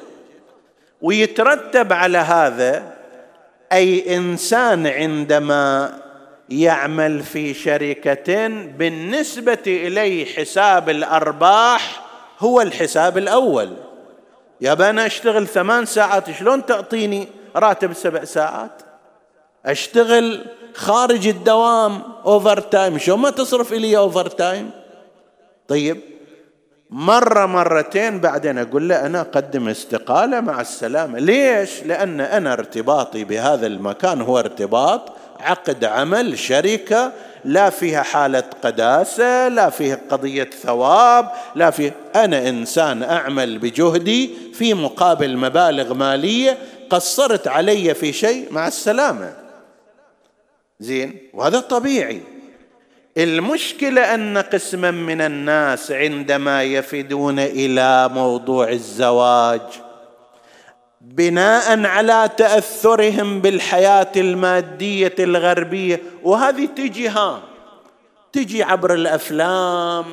[1.02, 2.92] ويترتب على هذا
[3.72, 5.98] أي إنسان عندما
[6.48, 12.04] يعمل في شركة بالنسبة إليه حساب الأرباح
[12.38, 13.76] هو الحساب الأول.
[14.60, 18.82] يا أنا أشتغل ثمان ساعات شلون تعطيني راتب سبع ساعات؟
[19.66, 24.70] أشتغل خارج الدوام overtime شو ما تصرف لي overtime
[25.68, 26.00] طيب
[26.92, 31.18] مرة مرتين بعدين أقول له أنا أقدم استقالة مع السلامة.
[31.18, 37.12] ليش؟ لأن أنا ارتباطي بهذا المكان هو ارتباط عقد عمل شركة
[37.44, 44.74] لا فيها حالة قداسة لا فيها قضية ثواب لا فيها أنا إنسان أعمل بجهدي في
[44.74, 46.58] مقابل مبالغ مالية
[46.90, 49.32] قصرت علي في شيء مع السلامة.
[50.80, 52.20] زين؟ وهذا طبيعي.
[53.24, 59.60] المشكلة أن قسما من الناس عندما يفدون إلى موضوع الزواج
[61.00, 67.42] بناء على تأثرهم بالحياة المادية الغربية وهذه تجي ها
[68.32, 70.04] تجي عبر الأفلام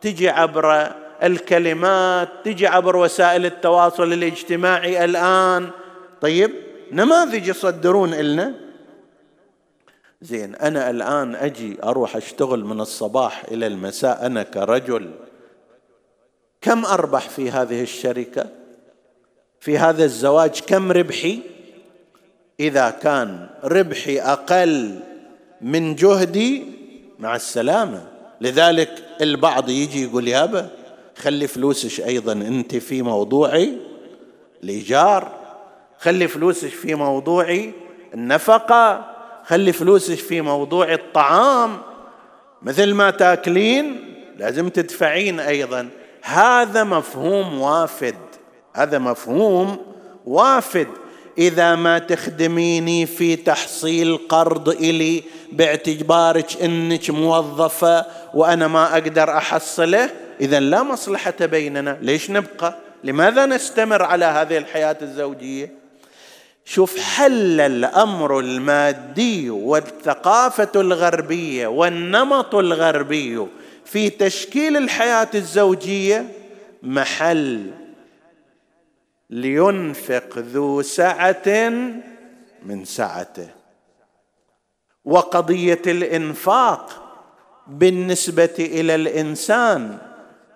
[0.00, 0.92] تجي عبر
[1.22, 5.70] الكلمات تجي عبر وسائل التواصل الاجتماعي الآن.
[6.20, 6.50] طيب
[6.92, 8.69] نماذج يصدرون لنا
[10.22, 15.10] زين أنا الآن أجي أروح أشتغل من الصباح إلى المساء أنا كرجل.
[16.60, 18.46] كم أربح في هذه الشركة؟
[19.60, 21.40] في هذا الزواج كم ربحي؟
[22.60, 25.00] إذا كان ربحي أقل
[25.60, 26.64] من جهدي
[27.18, 28.08] مع السلامة.
[28.40, 30.68] لذلك البعض يجي يقول يابا
[31.16, 33.76] خلي فلوسك أيضا أنت في موضوعي
[34.64, 35.32] الايجار
[35.98, 37.72] خلي فلوسك في موضوعي
[38.14, 39.19] النفقة.
[39.44, 41.78] خلي فلوسك في موضوع الطعام.
[42.62, 45.88] مثل ما تاكلين لازم تدفعين أيضا.
[46.22, 48.14] هذا مفهوم وافد.
[48.74, 49.78] هذا مفهوم
[50.26, 50.86] وافد.
[51.38, 55.22] إذا ما تخدميني في تحصيل قرض إلي
[55.52, 60.10] باعتبارك إنك موظفة وأنا ما أقدر أحصله
[60.40, 61.98] اذا لا مصلحة بيننا.
[62.00, 62.74] ليش نبقى؟
[63.04, 65.79] لماذا نستمر على هذه الحياة الزوجية؟
[66.64, 73.46] شوف حل الأمر المادي والثقافة الغربية والنمط الغربي
[73.84, 76.26] في تشكيل الحياة الزوجية
[76.82, 77.70] محل
[79.30, 81.68] لينفق ذو سعة
[82.66, 83.48] من سعته.
[85.04, 87.06] وقضية الإنفاق
[87.66, 89.98] بالنسبة إلى الإنسان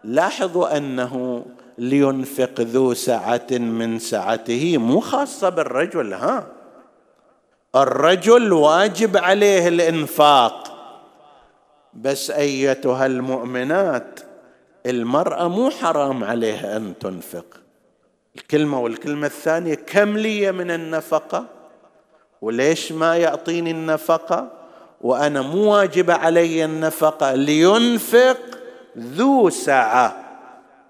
[0.04, 1.44] لاحظوا أنه
[1.78, 6.46] لينفق ذو سعة من سعته مو خاصة بالرجل ها؟
[7.76, 10.70] الرجل واجب عليه الإنفاق.
[11.94, 14.20] بس أيتها المؤمنات
[14.86, 17.46] المرأة مو حرام عليها أن تنفق.
[18.36, 21.44] الكلمة والكلمة الثانية كم لي من النفقة؟
[22.42, 24.50] وليش ما يعطيني النفقة؟
[25.00, 28.38] وأنا مو واجب علي النفقة لينفق
[28.98, 30.23] ذو سعة.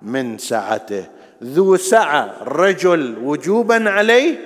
[0.04, 1.06] من سعته.
[1.44, 4.38] ذو سعه رجل وجوبا عليه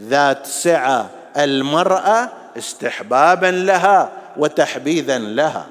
[0.00, 2.28] ذات سعه المرأة
[2.58, 5.66] استحبابا لها وتحبيذا لها.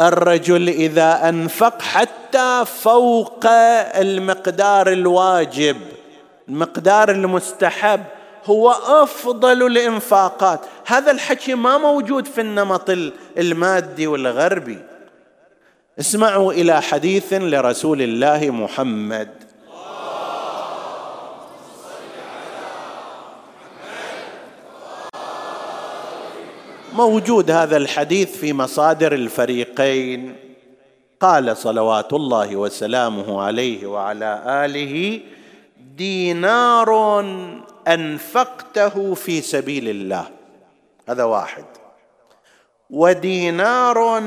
[0.00, 5.76] الرجل إذا أنفق حتى فوق المقدار الواجب
[6.48, 8.04] المقدار المستحب
[8.44, 10.60] هو أفضل الإنفاقات.
[10.86, 12.90] هذا الحكي ما موجود في النمط
[13.38, 14.78] المادي والغربي.
[16.00, 19.28] اسمعوا إلى حديث لرسول الله محمد.
[26.92, 30.36] موجود هذا الحديث في مصادر الفريقين.
[31.20, 35.20] قال صلوات الله وسلامه عليه وعلى آله
[35.96, 37.20] دينار
[37.88, 40.26] أنفقته في سبيل الله.
[41.08, 41.64] هذا واحد.
[42.90, 44.22] ودينار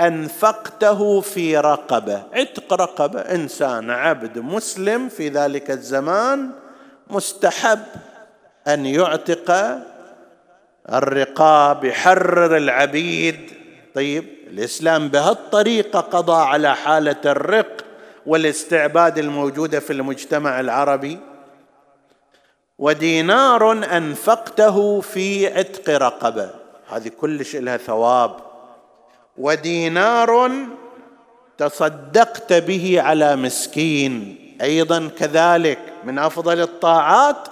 [0.00, 2.22] أنفقته في رقبة.
[2.32, 3.20] عتق رقبة.
[3.20, 6.50] إنسان عبد مسلم في ذلك الزمان
[7.10, 7.82] مستحب
[8.68, 9.78] أن يعتق
[10.92, 13.50] الرقاب يحرر العبيد.
[13.94, 17.84] طيب الإسلام بهالطريقة قضى على حالة الرق
[18.26, 21.18] والاستعباد الموجودة في المجتمع العربي.
[22.78, 26.65] ودينار أنفقته في عتق رقبة.
[26.90, 28.36] هذه كلش لها ثواب.
[29.38, 30.50] ودينار
[31.58, 34.38] تصدقت به على مسكين.
[34.62, 37.48] أيضا كذلك من أفضل الطاعات.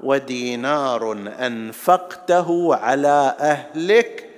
[0.00, 4.30] ودينار أنفقته على أهلك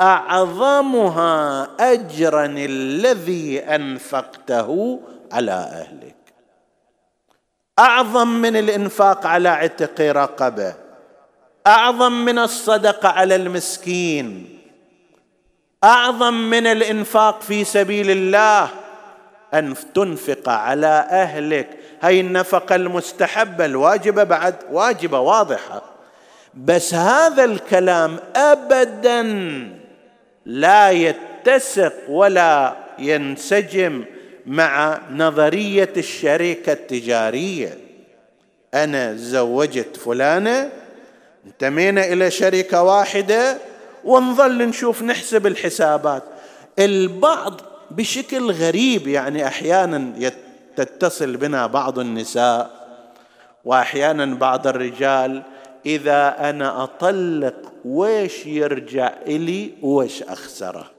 [0.00, 5.00] أعظمها اجرا الذي أنفقته
[5.32, 6.14] على أهلك.
[7.78, 10.83] أعظم من الإنفاق على عتق رقبة.
[11.66, 14.58] أعظم من الصدقه على المسكين.
[15.84, 18.68] أعظم من الإنفاق في سبيل الله.
[19.54, 21.68] أن تنفق على أهلك.
[22.02, 25.82] هاي النفقة المستحبة الواجبة بعد واجبة واضحة.
[26.54, 29.22] بس هذا الكلام ابدا
[30.46, 34.04] لا يتسق ولا ينسجم
[34.46, 37.78] مع نظرية الشركة التجارية.
[38.74, 40.70] أنا زوجت فلانة
[41.46, 43.58] انتمينا إلى شركة واحدة
[44.04, 46.22] ونظل نشوف نحسب الحسابات.
[46.78, 50.30] البعض بشكل غريب يعني أحيانا
[50.76, 52.70] تتصل بنا بعض النساء
[53.64, 55.42] وأحيانا بعض الرجال
[55.86, 60.90] إذا أنا أطلق ويش يرجع إلي ويش أخسره.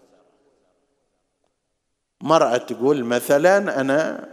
[2.21, 4.29] مرأة تقول مثلا أنا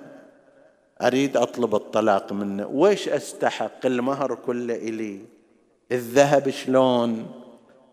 [1.02, 5.32] أريد أطلب الطلاق منه ويش أستحق المهر كله إلي؟
[5.93, 7.26] الذهب شلون؟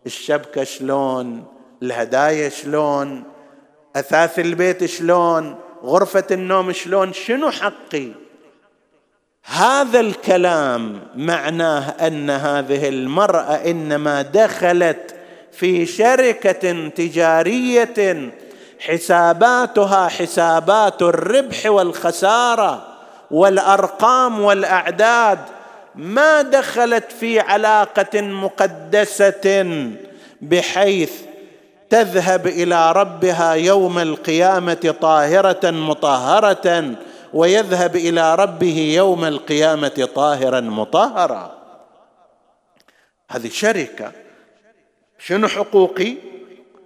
[0.05, 1.43] الشبكة شلون؟
[1.83, 3.23] الهدايا شلون؟
[3.95, 8.11] أثاث البيت شلون؟ غرفة النوم شلون؟ شنو حقي؟
[9.43, 15.15] هذا الكلام معناه أن هذه المرأة إنما دخلت
[15.51, 18.31] في شركة تجارية
[18.79, 22.87] حساباتها حسابات الربح والخسارة
[23.31, 25.39] والأرقام والأعداد.
[25.99, 29.65] ما دخلت في علاقة مقدسة
[30.41, 31.11] بحيث
[31.89, 36.95] تذهب إلى ربها يوم القيامة طاهرة مطهرة
[37.33, 41.57] ويذهب إلى ربه يوم القيامة طاهرا مطهرا.
[43.31, 44.11] هذه شركة.
[45.19, 46.15] شنو حقوقي؟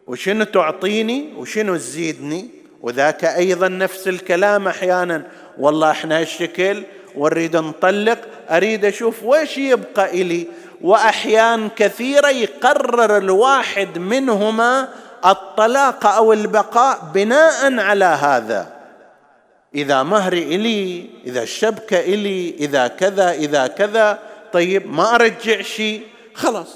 [0.07, 2.49] وشنو تعطيني؟ وشنو تزيدني؟
[2.82, 5.28] وذاك أيضا نفس الكلام أحيانا.
[5.57, 6.84] والله إحنا هالشكل
[7.16, 8.20] ونريد نطلق.
[8.49, 10.47] أريد أشوف وش يبقى إلي.
[10.81, 14.89] وأحيان كثيرة يقرر الواحد منهما
[15.25, 18.73] الطلاق أو البقاء بناء على هذا.
[19.75, 24.19] إذا مهري إلي إذا الشبكة إلي إذا كذا إذا كذا.
[24.53, 26.03] طيب ما أرجع شيء.
[26.33, 26.67] خلاص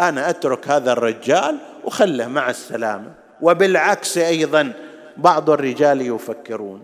[0.00, 3.12] أنا أترك هذا الرجال وخله مع السلامة.
[3.40, 4.72] وبالعكس أيضا
[5.16, 6.82] بعض الرجال يفكرون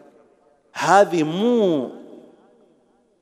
[0.72, 1.90] هذه مو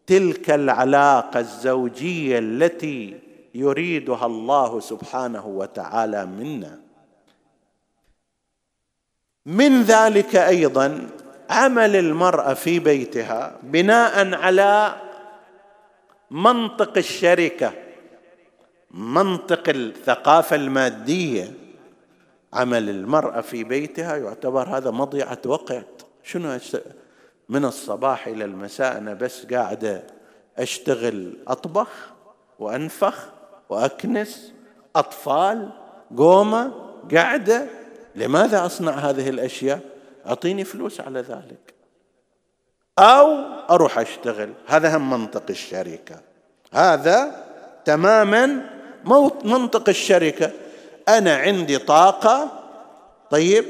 [0.07, 3.20] تلك العلاقة الزوجية التي
[3.54, 6.80] يريدها الله سبحانه وتعالى منا.
[9.46, 11.09] من ذلك أيضا
[11.50, 14.96] عمل المرأة في بيتها بناء على
[16.30, 17.72] منطق الشركة
[18.90, 21.52] منطق الثقافة المادية.
[22.52, 26.07] عمل المرأة في بيتها يعتبر هذا مضيعة وقت.
[26.24, 26.59] شنو
[27.49, 30.03] من الصباح إلى المساء أنا بس قاعدة
[30.59, 31.88] أشتغل أطبخ
[32.59, 33.28] وأنفخ
[33.68, 34.53] وأكنس
[34.97, 35.70] أطفال
[36.16, 36.72] قومة
[37.14, 37.66] قاعدة.
[38.14, 39.80] لماذا أصنع هذه الأشياء؟
[40.26, 41.74] أعطيني فلوس على ذلك.
[42.99, 43.28] أو
[43.70, 44.53] أروح أشتغل.
[44.66, 46.20] هذا هم منطق الشركة.
[46.72, 47.44] هذا
[47.84, 48.70] تماما
[49.44, 50.51] منطق الشركة.
[51.09, 52.62] أنا عندي طاقة.
[53.30, 53.64] طيب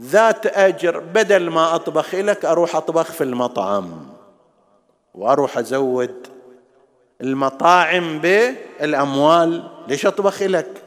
[0.00, 4.06] ذات أجر بدل ما أطبخ لك أروح أطبخ في المطعم.
[5.14, 6.14] وأروح أزود
[7.20, 9.62] المطاعم بالأموال.
[9.88, 10.82] ليش أطبخ لك؟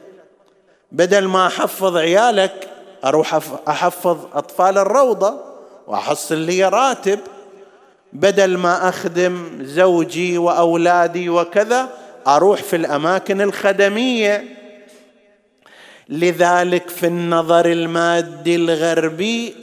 [0.92, 2.68] بدل ما أحفظ عيالك
[3.04, 5.34] أروح أحفظ أطفال الروضة
[5.86, 7.18] وأحصل لي راتب.
[8.12, 11.88] بدل ما أخدم زوجي وأولادي وكذا
[12.26, 14.59] أروح في الأماكن الخدمية.
[16.10, 19.54] لذلك في النظر المادي الغربي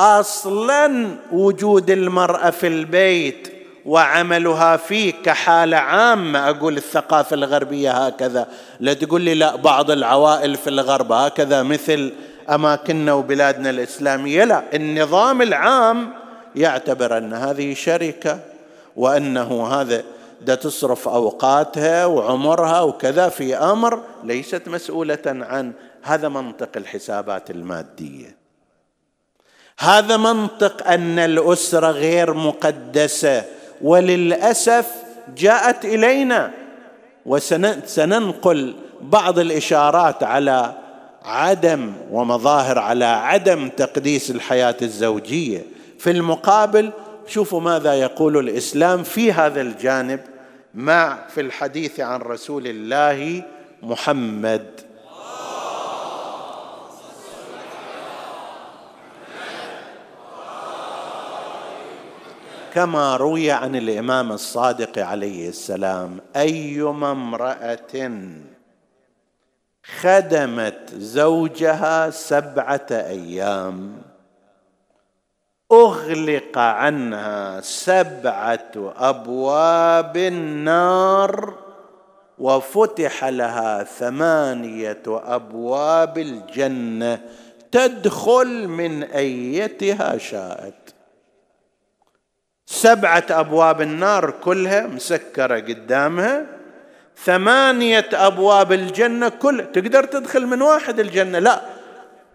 [0.00, 3.52] أصلا وجود المرأة في البيت
[3.86, 8.48] وعملها فيه كحالة عامة أقول الثقافة الغربية هكذا.
[8.80, 12.12] لا تقول لي لا بعض العوائل في الغرب هكذا مثل
[12.50, 14.44] أماكننا وبلادنا الإسلامية.
[14.44, 16.12] لا النظام العام
[16.56, 18.38] يعتبر أن هذه شركة
[18.96, 20.02] وأنه هذا
[20.42, 25.72] ده تصرف أوقاتها وعمرها وكذا في أمر ليست مسؤولة عن
[26.02, 28.36] هذا منطق الحسابات المادية.
[29.78, 33.44] هذا منطق أن الأسرة غير مقدسة
[33.82, 34.86] وللأسف
[35.36, 36.50] جاءت إلينا.
[37.26, 40.74] وسننقل بعض الإشارات على
[41.24, 45.62] عدم ومظاهر على عدم تقديس الحياة الزوجية.
[45.98, 46.90] في المقابل
[47.26, 50.20] شوفوا ماذا يقول الإسلام في هذا الجانب
[50.74, 53.42] مع في الحديث عن رسول الله
[53.82, 54.66] محمد
[62.74, 68.10] كما روي عن الإمام الصادق عليه السلام أيما امرأة
[70.00, 74.02] خدمت زوجها سبعة أيام
[75.72, 81.54] أغلق عنها سبعة أبواب النار
[82.38, 87.20] وفتح لها ثمانية أبواب الجنة
[87.72, 90.79] تدخل من أيتها شاءت.
[92.70, 96.46] سبعة أبواب النار كلها مسكرة قدامها.
[97.24, 101.62] ثمانية أبواب الجنة كل تقدر تدخل من واحد الجنة؟ لا.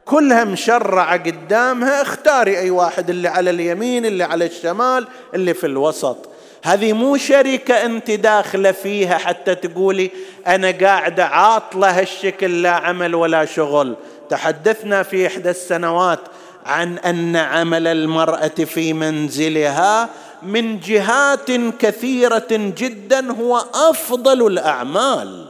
[0.06, 2.02] كلها مشرعة قدامها.
[2.02, 6.30] اختاري أي واحد اللي على اليمين اللي على الشمال اللي في الوسط.
[6.64, 10.12] هذه مو شركة أنت داخلة فيها حتى تقولي
[10.48, 13.96] أنا قاعدة عاطلة هالشكل لا عمل ولا شغل.
[14.30, 16.20] تحدثنا في إحدى السنوات
[16.66, 20.10] عن أن عمل المرأة في منزلها
[20.44, 25.48] من جهات كثيرة جدا هو أفضل الأعمال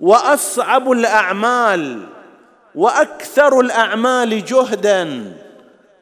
[0.00, 2.06] وأصعب الأعمال
[2.74, 5.32] وأكثر الأعمال جهدا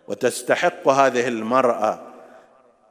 [0.09, 2.01] وتستحق هذه المرأة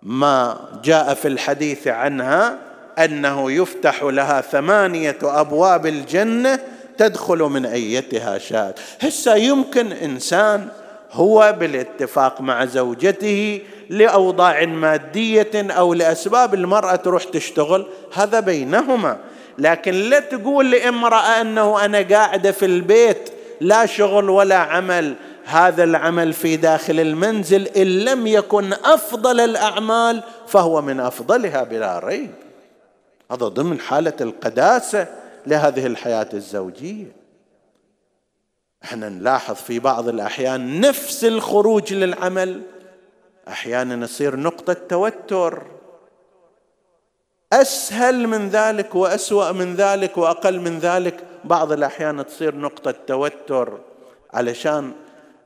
[0.01, 2.57] ما جاء في الحديث عنها
[2.99, 6.59] أنه يفتح لها ثمانية أبواب الجنة
[6.97, 10.67] تدخل من أيتها شاءت هسه يمكن إنسان
[11.11, 19.17] هو بالاتفاق مع زوجته لأوضاع مادية أو لأسباب المرأة تروح تشتغل هذا بينهما.
[19.57, 23.29] لكن لا تقول لامرأة أنه أنا قاعدة في البيت
[23.61, 30.81] لا شغل ولا عمل هذا العمل في داخل المنزل إن لم يكن أفضل الأعمال فهو
[30.81, 32.31] من أفضلها بلا ريب.
[33.31, 35.07] هذا ضمن حالة القداسة
[35.47, 37.05] لهذه الحياة الزوجية.
[38.87, 42.61] إحنا نلاحظ في بعض الأحيان نفس الخروج للعمل.
[43.47, 45.63] أحيانا يصير نقطة توتر.
[47.53, 51.23] أسهل من ذلك وأسوأ من ذلك وأقل من ذلك.
[51.43, 53.79] بعض الأحيان تصير نقطة توتر.
[54.33, 54.91] علشان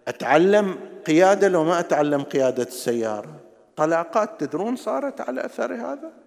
[0.08, 3.36] أتعلم قيادة لو ما أتعلم قيادة السيارة.
[3.76, 6.20] طلاقات تدرون صارت على أثر هذا؟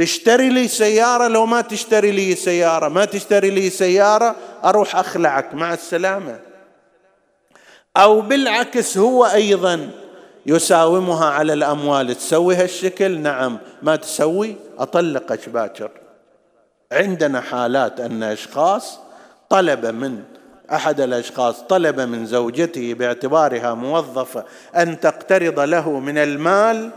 [0.00, 5.54] تشتري لي سيارة؟ لو ما تشتري لي سيارة ما تشتري لي سيارة أروح أخلعك.
[5.54, 6.40] مع السلامة.
[7.96, 9.90] أو بالعكس هو أيضا
[10.46, 12.14] يساومها على الأموال.
[12.14, 13.58] تسوي هالشكل؟ نعم.
[13.82, 15.90] ما تسوي؟ أطلقك باكر.
[16.92, 18.98] عندنا حالات أن أشخاص
[19.50, 20.22] طلب من
[20.72, 24.44] أحد الأشخاص طلب من زوجته باعتبارها موظفة
[24.76, 26.90] أن تقترض له من المال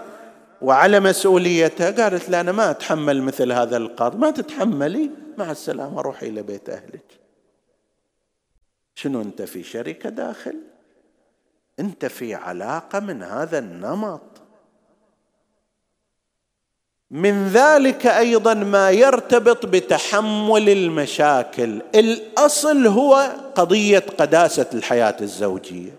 [0.63, 6.27] وعلى مسؤوليتها قالت لا أنا ما أتحمل مثل هذا القرض ما تتحملي مع السلامة روحي
[6.27, 7.05] إلى بيت أهلك.
[8.95, 10.55] شنو أنت في شركة داخل؟
[11.79, 14.21] أنت في علاقة من هذا النمط.
[17.11, 21.81] من ذلك أيضا ما يرتبط بتحمل المشاكل.
[21.95, 25.91] الأصل هو قضية قداسة الحياة الزوجية.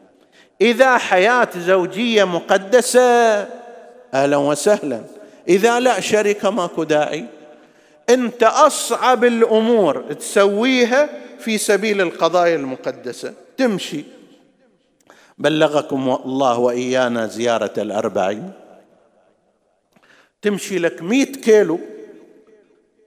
[0.60, 3.63] إذا حياة زوجية مقدسة
[4.14, 5.00] أهلا وسهلا.
[5.48, 7.24] إذا لا شركه ماكو داعي.
[8.10, 11.08] أنت أصعب الأمور تسويها
[11.38, 13.34] في سبيل القضايا المقدسة.
[13.56, 14.04] تمشي.
[15.38, 18.52] بلغكم الله وإيانا زيارة الأربعين.
[20.42, 21.80] تمشي لك مئة كيلو.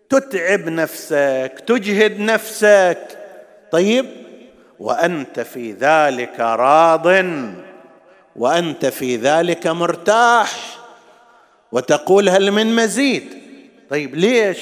[0.09, 3.19] تتعب نفسك تجهد نفسك.
[3.71, 4.05] طيب؟
[4.79, 7.07] وأنت في ذلك راض.
[8.35, 10.76] وأنت في ذلك مرتاح.
[11.72, 13.24] وتقول هل من مزيد؟
[13.89, 14.59] طيب ليش؟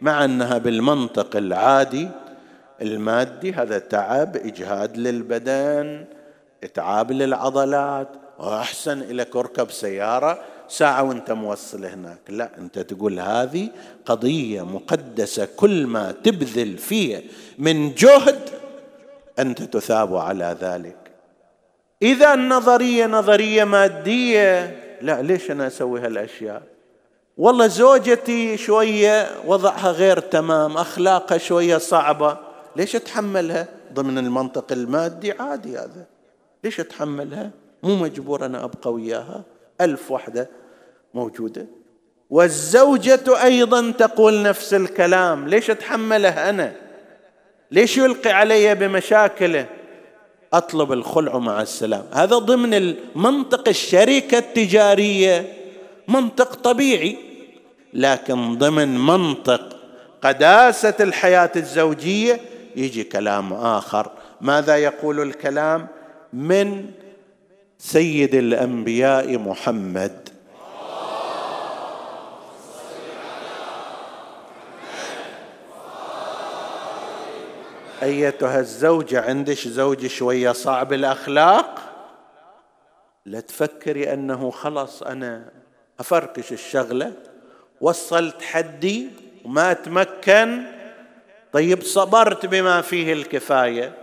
[0.00, 2.08] مع أنها بالمنطق العادي
[2.82, 6.04] المادي هذا تعب إجهاد للبدن
[6.64, 8.08] إتعاب للعضلات
[8.38, 12.18] وأحسن لك اركب سيارة ساعة وأنت موصل هناك.
[12.28, 13.68] لا أنت تقول هذه
[14.06, 17.22] قضية مقدسة كل ما تبذل فيه
[17.58, 18.40] من جهد
[19.38, 20.96] أنت تثاب على ذلك.
[22.02, 24.85] إذا النظريه نظرية مادية.
[25.02, 26.62] لا ليش أنا أسوي هالأشياء؟
[27.36, 32.38] والله زوجتي شوية وضعها غير تمام أخلاقها شوية صعبة.
[32.76, 36.06] ليش أتحملها؟ ضمن المنطق المادي عادي هذا.
[36.64, 37.50] ليش أتحملها؟
[37.82, 39.42] مو مجبور أنا أبقى وياها.
[39.80, 40.48] ألف وحدة
[41.14, 41.66] موجودة.
[42.30, 45.48] والزوجة أيضا تقول نفس الكلام.
[45.48, 46.72] ليش أتحمله أنا؟
[47.70, 49.66] ليش يلقي علي بمشاكله؟
[50.52, 52.04] أطلب الخلع مع السلام.
[52.12, 55.52] هذا ضمن المنطق الشركة التجارية
[56.08, 57.16] منطق طبيعي
[57.94, 59.76] لكن ضمن منطق
[60.22, 62.40] قداسة الحياة الزوجية
[62.76, 64.10] يجي كلام آخر.
[64.40, 65.86] ماذا يقول الكلام؟
[66.32, 66.84] من
[67.78, 70.25] سيد الأنبياء محمد.
[78.02, 81.78] أيتها الزوجه عندك زوج شوية صعب الأخلاق؟
[83.26, 85.50] لا تفكري أنه خلص أنا
[86.00, 87.12] افركش الشغلة
[87.80, 89.10] وصلت حدي
[89.44, 90.62] وما أتمكن.
[91.52, 93.94] طيب صبرت بما فيه الكفاية.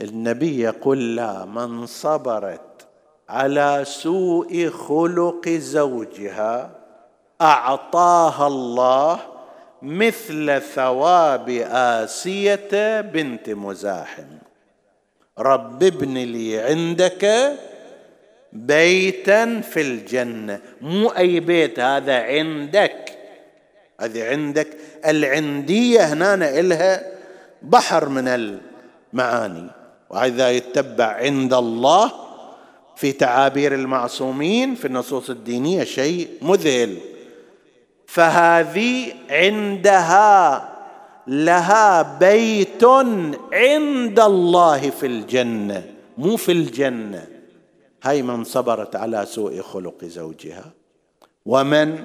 [0.00, 2.86] النبي يقول لا من صبرت
[3.28, 6.70] على سوء خلق زوجها
[7.40, 9.35] أعطاها الله
[9.82, 14.38] مثل ثواب آسية بنت مزاحم
[15.38, 17.52] رب ابن لي عندك
[18.52, 20.60] بيتا في الجنة.
[20.80, 23.18] مو أي بيت هذا عندك.
[24.00, 24.68] هذه عندك.
[25.06, 27.02] العندية هنا إلها
[27.62, 29.70] بحر من المعاني.
[30.10, 32.12] وهذا يتبع عند الله
[32.96, 36.98] في تعابير المعصومين في النصوص الدينية شيء مذهل.
[38.06, 40.68] فهذه عندها
[41.26, 42.84] لها بيت
[43.52, 45.84] عند الله في الجنة
[46.18, 47.26] مو في الجنة.
[48.02, 50.64] هاي من صبرت على سوء خلق زوجها.
[51.46, 52.04] ومن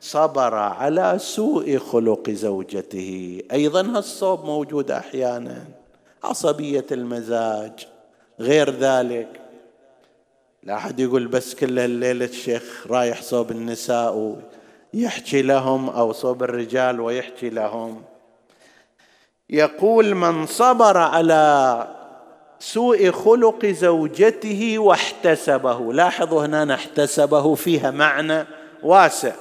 [0.00, 3.42] صبر على سوء خلق زوجته.
[3.52, 5.64] أيضا هالصوب موجود أحيانا.
[6.24, 7.86] عصبية المزاج.
[8.40, 9.40] غير ذلك
[10.62, 14.36] لا أحد يقول بس كل الليلة الشيخ رايح صوب النساء
[14.94, 18.02] ويحكي لهم أو صوب الرجال ويحكي لهم.
[19.50, 21.86] يقول من صبر على
[22.58, 25.92] سوء خلق زوجته واحتسبه.
[25.92, 28.46] لاحظوا هنا احتسبه فيها معنى
[28.82, 29.32] واسع.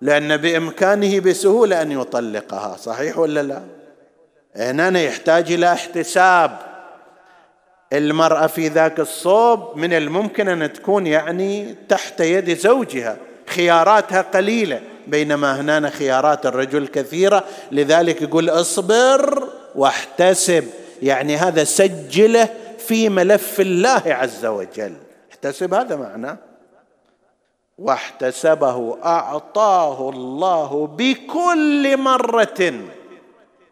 [0.00, 3.62] لأن بإمكانه بسهولة أن يطلقها صحيح ولا لا؟
[4.56, 6.58] هنا يحتاج إلى احتساب.
[7.92, 13.16] المرأة في ذاك الصوب من الممكن أن تكون يعني تحت يد زوجها.
[13.54, 20.64] خياراتها قليلة بينما هنا خيارات الرجل كثيرة لذلك يقول اصبر واحتسب.
[21.02, 22.48] يعني هذا سجله
[22.78, 24.94] في ملف الله عز وجل.
[25.30, 26.36] احتسب هذا معناه
[27.78, 32.72] واحتسبه أعطاه الله بكل مرة.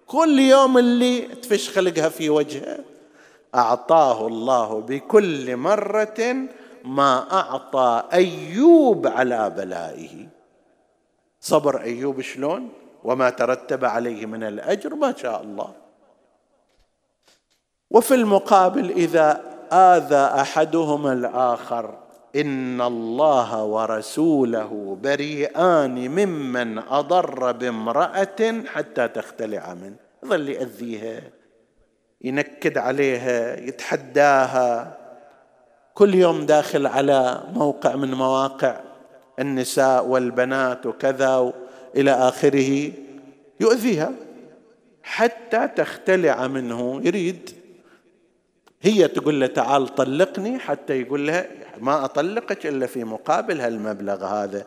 [0.06, 2.78] كل يوم اللي تفش خلقها في وجهه.
[3.54, 6.46] أعطاه الله بكل مرة.
[6.84, 10.28] ما أعطى أيوب على بلائه.
[11.40, 12.68] صبر أيوب شلون؟
[13.04, 15.72] وما ترتب عليه من الأجر ما شاء الله.
[17.90, 19.40] وفي المقابل إذا
[19.72, 21.98] آذى احدهما الآخر
[22.36, 29.96] إن الله ورسوله بريئان ممن أضر بامرأة حتى تختلع منه.
[30.24, 31.20] ظل يأذيها
[32.20, 35.01] ينكد عليها يتحداها.
[35.95, 38.80] كل يوم داخل على موقع من مواقع
[39.38, 41.53] النساء والبنات وكذا
[41.97, 42.93] إلى آخره
[43.61, 44.12] يؤذيها
[45.03, 47.01] حتى تختلع منه.
[47.05, 47.51] يريد.
[48.82, 51.47] هي تقول له تعال طلقني حتى يقول لها
[51.80, 54.64] ما أطلقك إلا في مقابل هالمبلغ هذا.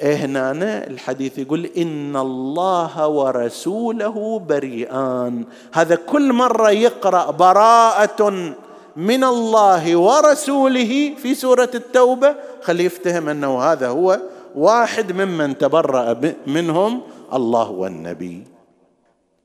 [0.00, 5.44] إيه هنا الحديث يقول إن الله ورسوله بريئان.
[5.72, 8.54] هذا كل مرة يقرأ براءة
[8.98, 12.34] من الله ورسوله في سورة التوبة.
[12.62, 14.20] خليه يفتهم أنه هذا هو
[14.54, 18.44] واحد ممن تبرأ منهم الله والنبي.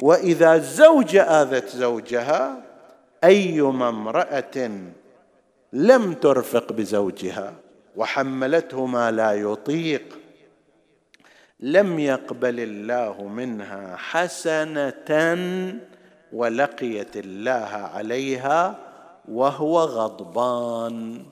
[0.01, 2.63] وإذا زوجة آذت زوجها
[3.23, 4.71] أيما امرأة
[5.73, 7.53] لم ترفق بزوجها
[7.95, 10.17] وحملته ما لا يطيق
[11.59, 15.11] لم يقبل الله منها حسنة
[16.33, 18.75] ولقيت الله عليها
[19.31, 21.25] وهو غضبان.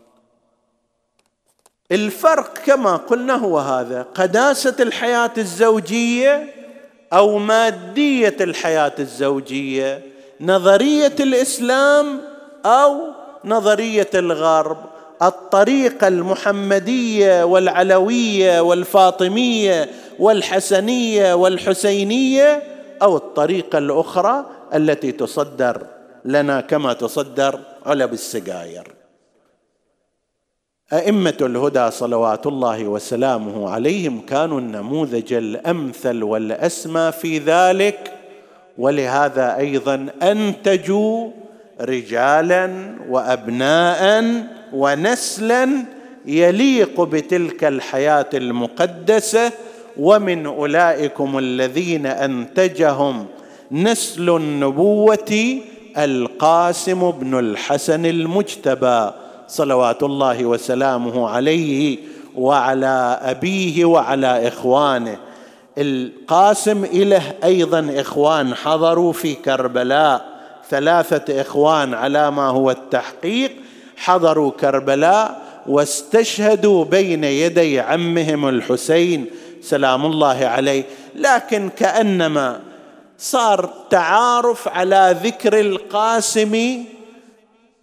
[1.92, 6.54] الفرق كما قلنا هو هذا قداسة الحياة الزوجية
[7.14, 10.02] أو مادية الحياة الزوجية
[10.42, 12.22] نظرية الإسلام
[12.66, 12.98] أو
[13.46, 14.78] نظرية الغرب.
[15.22, 19.90] الطريقة المحمدية والعلوية والفاطمية
[20.20, 22.64] والحسنية والحسينية
[23.02, 25.82] أو الطريقة الأخرى التي تصدر
[26.26, 28.88] لنا كما تصدر علب السجاير.
[30.94, 38.14] أئمة الهدى صلوات الله وسلامه عليهم كانوا النموذج الأمثل والأسمى في ذلك
[38.78, 41.30] ولهذا أيضا أنتجوا
[41.82, 44.34] رجالا وابناء
[44.74, 45.70] ونسلا
[46.26, 49.52] يليق بتلك الحياة المقدسة
[49.98, 53.26] ومن أولئكم الذين أنتجهم
[53.72, 55.60] نسل النبوة
[55.98, 59.12] القاسم بن الحسن المجتبى
[59.48, 61.98] صلوات الله وسلامه عليه
[62.36, 65.18] وعلى أبيه وعلى إخوانه.
[65.78, 70.26] القاسم له أيضا إخوان حضروا في كربلاء.
[70.70, 73.52] ثلاثة إخوان على ما هو التحقيق.
[73.98, 79.26] حضروا كربلاء واستشهدوا بين يدي عمهم الحسين
[79.62, 80.84] سلام الله عليه.
[81.16, 82.60] لكن كأنما
[83.22, 86.84] صار تعارف على ذكر القاسم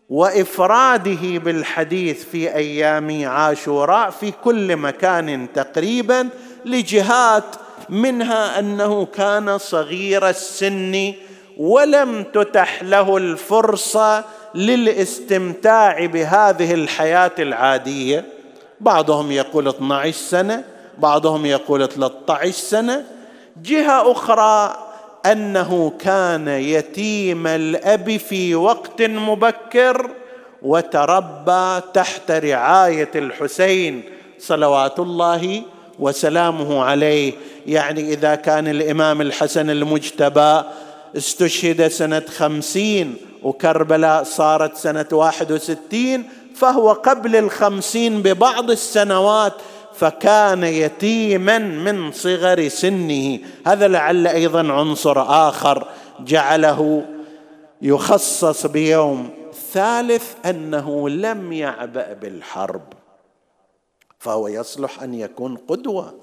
[0.09, 6.29] وإفراده بالحديث في أيام عاشوراء في كل مكان تقريبا
[6.65, 7.45] لجهات
[7.89, 11.13] منها أنه كان صغير السن
[11.57, 14.25] ولم تتح له الفرصة
[14.55, 18.25] للاستمتاع بهذه الحياة العادية.
[18.81, 20.65] بعضهم يقول 12 سنة
[20.99, 23.05] بعضهم يقول 13 سنة.
[23.63, 24.88] جهة أخرى
[25.27, 30.11] أنه كان يتيم الأب في وقت مبكر
[30.63, 34.03] وتربى تحت رعاية الحسين
[34.39, 35.63] صلوات الله
[35.99, 37.33] وسلامه عليه.
[37.67, 40.63] يعني إذا كان الإمام الحسن المجتبى
[41.17, 49.53] استشهد سنة خمسين وكربلاء صارت سنة واحد وستين فهو قبل الخمسين ببعض السنوات
[49.99, 53.39] فكان يتيما من صغر سنه.
[53.67, 55.89] هذا لعل أيضا عنصر آخر
[56.21, 57.07] جعله
[57.83, 59.31] يخصص بيوم
[59.73, 62.83] ثالث أنه لم يعبأ بالحرب.
[64.19, 66.15] فهو يصلح أن يكون قدوة.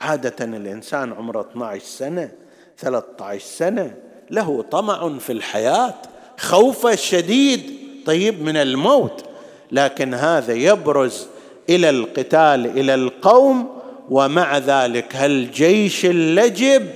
[0.00, 2.30] عادة الإنسان عمره 12 سنة
[2.78, 3.94] 13 سنة.
[4.30, 5.94] له طمع في الحياة
[6.38, 7.70] خوف شديد.
[8.06, 9.24] طيب من الموت.
[9.72, 11.28] لكن هذا يبرز
[11.70, 13.68] إلى القتال إلى القوم
[14.10, 16.86] ومع ذلك هالجيش اللجب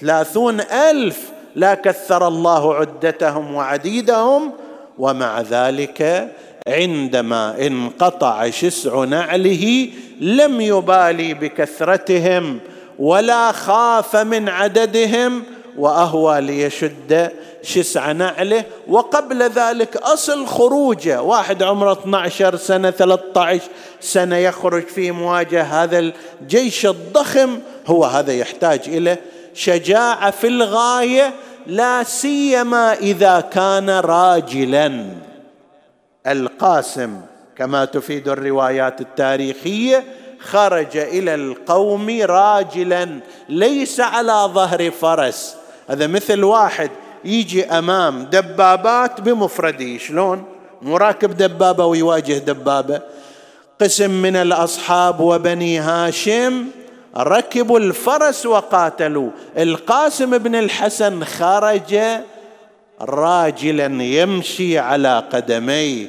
[0.00, 4.52] ثلاثون ألف لا كثر الله عدتهم وعديدهم
[4.98, 6.30] ومع ذلك
[6.68, 9.88] عندما انقطع شسع نعله
[10.20, 12.58] لم يبالي بكثرتهم
[12.98, 15.42] ولا خاف من عددهم
[15.78, 17.30] وأهوى ليشد
[17.62, 18.64] شسع نعله.
[18.88, 21.22] وقبل ذلك أصل خروجه.
[21.22, 23.62] واحد عمره 12 سنة 13
[24.00, 27.58] سنة يخرج في مواجهة هذا الجيش الضخم.
[27.86, 29.16] هو هذا يحتاج إلى
[29.54, 31.34] شجاعة في الغاية
[31.66, 35.04] لا سيما إذا كان راجلا.
[36.26, 37.20] القاسم
[37.56, 40.04] كما تفيد الروايات التاريخية
[40.40, 45.56] خرج إلى القوم راجلا ليس على ظهر فرس.
[45.88, 46.90] هذا مثل واحد
[47.24, 50.44] يجي أمام دبابات بمفرده شلون؟
[50.82, 53.00] مراكب دبابة ويواجه دبابة.
[53.80, 56.66] قسم من الأصحاب وبني هاشم
[57.16, 59.30] ركبوا الفرس وقاتلوا.
[59.58, 61.98] القاسم بن الحسن خرج
[63.00, 66.06] راجلا يمشي على قدميه.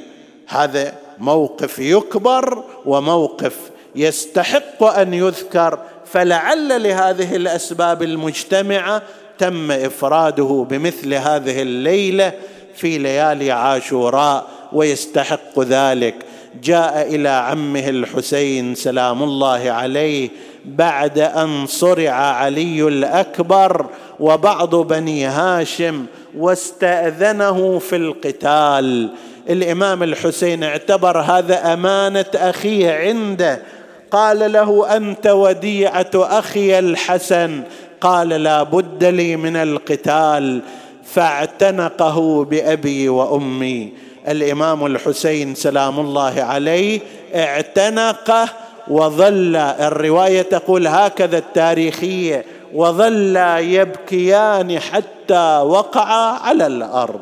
[0.48, 3.56] هذا موقف يكبر وموقف
[3.94, 5.78] يستحق أن يذكر.
[6.06, 9.02] فلعل لهذه الأسباب المجتمعة
[9.38, 12.32] تم إفراده بمثل هذه الليلة
[12.74, 16.14] في ليالي عاشوراء ويستحق ذلك.
[16.62, 20.28] جاء إلى عمه الحسين سلام الله عليه
[20.64, 23.86] بعد أن صرع علي الأكبر
[24.20, 26.06] وبعض بني هاشم
[26.36, 29.10] واستأذنه في القتال.
[29.50, 33.62] الإمام الحسين اعتبر هذا أمانة أخيه عنده.
[34.10, 37.62] قال له أنت وديعة أخي الحسن
[38.06, 40.60] قال لا بد لي من القتال
[41.04, 43.92] فاعتنقه بأبي وأمي.
[44.28, 47.00] الإمام الحسين سلام الله عليه
[47.34, 48.48] اعتنقه
[48.88, 49.56] وظل.
[49.56, 52.44] الرواية تقول هكذا التاريخية
[52.74, 57.20] وظل يبكيان حتى وقعا على الأرض.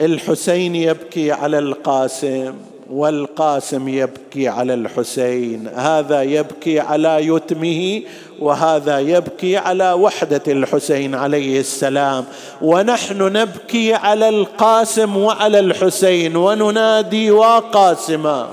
[0.00, 2.54] الحسين يبكي على القاسم.
[2.90, 5.68] والقاسم يبكي على الحسين.
[5.74, 8.02] هذا يبكي على يتمه
[8.40, 12.24] وهذا يبكي على وحدة الحسين عليه السلام.
[12.62, 18.48] ونحن نبكي على القاسم وعلى الحسين وننادي وقاسما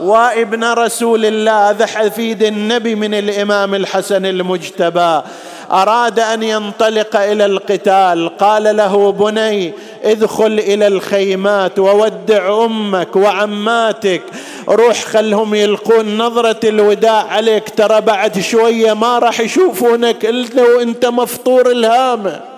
[0.00, 1.70] وابن رسول الله!
[1.70, 5.22] هذا حفيد النبي من الإمام الحسن المجتبى.
[5.72, 8.38] أراد أن ينطلق إلى القتال.
[8.38, 9.72] قال له بني
[10.04, 14.22] ادخل إلى الخيمات وودع أمك وعماتك.
[14.68, 17.70] روح خلهم يلقون نظرة الوداع عليك.
[17.70, 22.55] ترى بعد شوية ما راح يشوفونك إلا وأنت مفطور الهامة.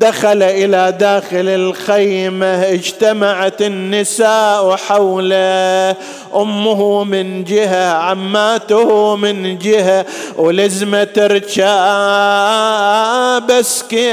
[0.00, 5.96] دخل إلى داخل الخيمة اجتمعت النساء حوله.
[6.36, 10.06] أمه من جهة عماته من جهة.
[10.36, 11.62] ولزمه رجاب
[13.62, 14.04] سكينة.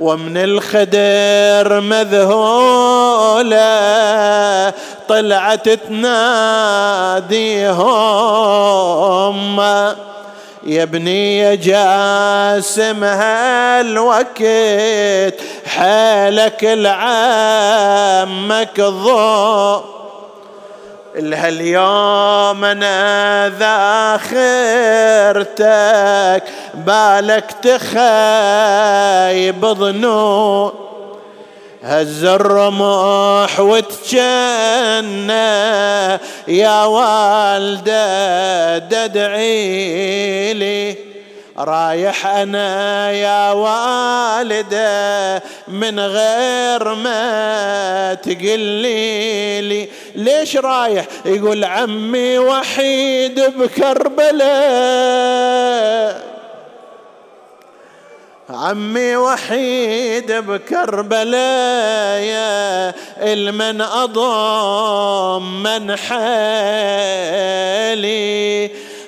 [0.00, 3.54] ومن الخدر مذهولة.
[5.08, 6.14] طلعت تناديهم.
[10.66, 14.42] يا ابني يا جاسم هالوقت
[15.66, 18.00] حالك العمك
[18.80, 19.84] ضوء
[21.16, 23.48] اليوم أنا
[24.28, 26.42] ذاخرتك
[26.74, 30.72] بالك تخايب ظنون
[31.84, 35.34] هز الرمح وتجنى
[36.48, 40.96] يا والدة تدعي لي.
[41.58, 49.88] رايح أنا يا والدة من غير ما تقلي لي.
[50.14, 54.44] ليش رايح؟ يقول عمي وحيد بكربلاء.
[58.50, 61.34] عمي وحيد بكربلاء
[63.18, 66.24] المن أضم من حالي.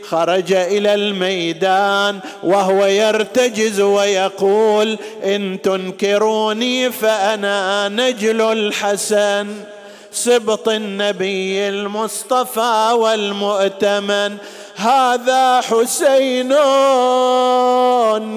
[0.09, 9.47] خرج إلى الميدان وهو يرتجز ويقول إن تنكروني فأنا نجل الحسن.
[10.13, 14.37] سبط النبي المصطفى والمؤتمن
[14.77, 16.53] هذا حسين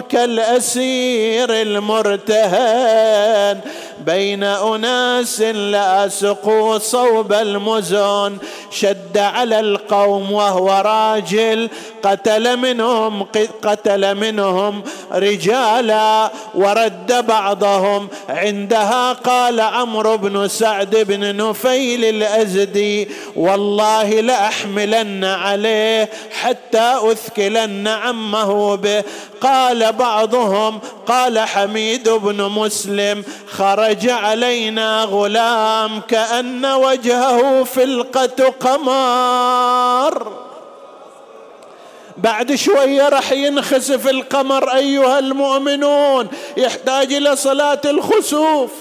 [0.10, 3.60] كالأسير المرتهن.
[4.06, 8.38] بين أناس لا سقوا صوب المزون
[8.72, 11.70] شد على القوم وهو راجل
[12.04, 13.24] قتل منهم
[13.64, 18.08] قتل منهم رجالا ورد بعضهم.
[18.30, 26.10] عندها قال عمرو بن سعد بن نفيل الأزدي والله لأحملن عليه
[26.42, 29.04] حتى أثكلن عمه به.
[29.42, 40.34] قال بعضهم قال حميد بن مسلم خرج علينا غلام كأن وجهه فلقة قمر.
[42.18, 46.28] بعد شوية راح ينخسف القمر أيها المؤمنون
[46.58, 48.72] يحتاج إلى صلاة الخسوف.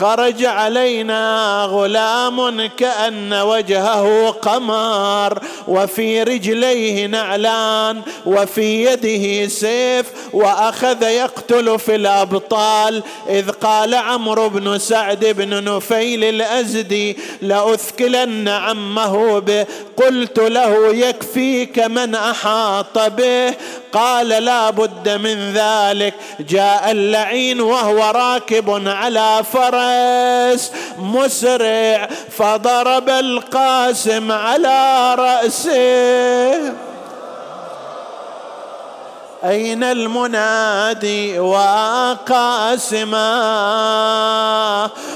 [0.00, 5.38] خرج علينا غلام كأن وجهه قمر
[5.68, 13.02] وفي رجليه نعلان وفي يده سيف وأخذ يقتل في الأبطال.
[13.28, 22.14] إذ قال عمرو بن سعد بن نفيل الأزدي لأثكلن عمه به قلت له يكفيك من
[22.14, 23.54] أحاط به.
[23.92, 26.14] قال لا بد من ذلك.
[26.40, 32.08] جاء اللعين وهو راكب على فرس مسرع
[32.38, 36.72] فضرب القاسم على رأسه.
[39.44, 43.18] أين المنادي وقاسما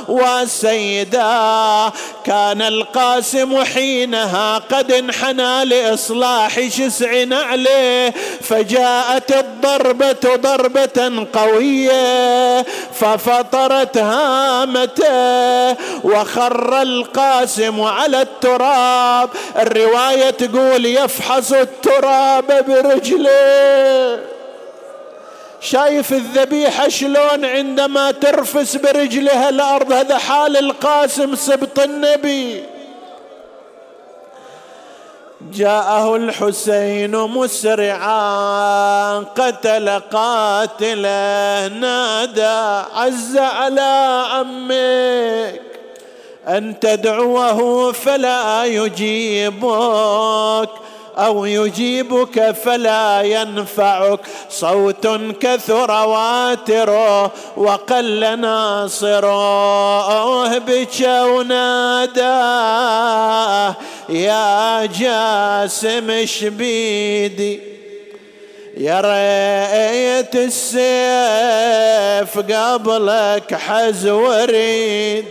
[0.09, 1.91] وسيدا
[2.25, 12.63] كان القاسم حينها قد انحنى لإصلاح شسع نعله فجاءت الضربة ضربة قوية
[13.01, 19.31] ففطرت هامته وخر القاسم على التراب.
[19.59, 24.12] الرواية تقول يفحص التراب برجله.
[25.63, 32.65] شايف الذبيحة شلون عندما ترفس برجلها الأرض؟ هذا حال القاسم سبط النبي.
[35.53, 45.61] جاءه الحسين مسرعا قتل قاتله نادى عز على عمك
[46.49, 50.69] أن تدعوه فلا يجيبك.
[51.19, 54.21] أو يجيبك فلا ينفعك.
[54.51, 55.07] صوت
[55.41, 59.63] كثر واتره وقل ناصره
[60.59, 62.43] بك وناداه
[64.09, 67.61] يا جاسم شبيدي
[68.77, 75.25] يا ريت السيف قبلك حز وريد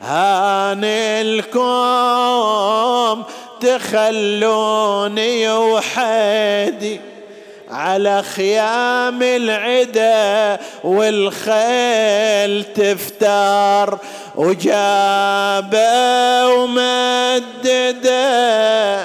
[0.00, 3.24] هاني الكوم
[3.60, 7.00] تخلوني وحدي
[7.70, 13.98] على خيام العدا والخيل تفتار
[14.36, 18.14] وجابه ومدده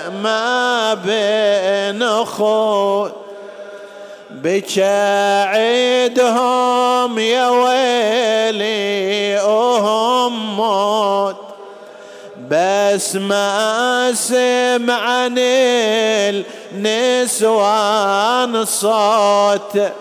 [0.09, 3.13] ما بين اخوت
[4.31, 11.40] بشاعدهم يا ويلي وهم موت.
[12.51, 15.35] بس ما سمعن
[16.75, 19.91] النسوان صوت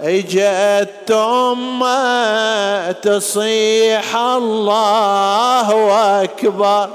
[0.00, 5.68] اجت أمة تصيح الله
[6.22, 6.88] أكبر.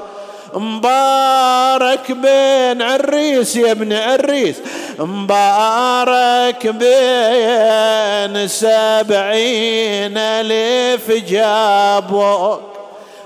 [0.53, 4.55] مبارك بين عريس يا ابن عريس.
[4.99, 12.80] مبارك بين سبعين ألف جابوك.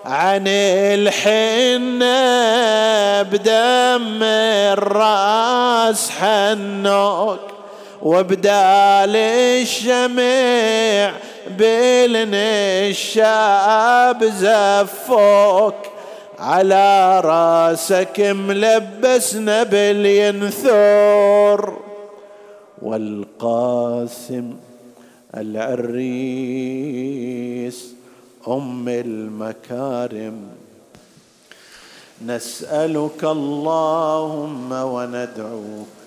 [0.06, 2.06] عن الحنة
[3.22, 7.39] بدم الرأس حنوك
[8.01, 11.12] وبدال الشمع
[12.78, 13.14] بالنشاب
[14.24, 15.76] زفوك
[16.39, 21.16] على رأسك ملبسنا بالينثور
[22.82, 24.56] والقاسم
[25.38, 26.56] العريس
[28.48, 30.48] أم المكارم.
[32.26, 36.05] نسألك اللهم وندعوك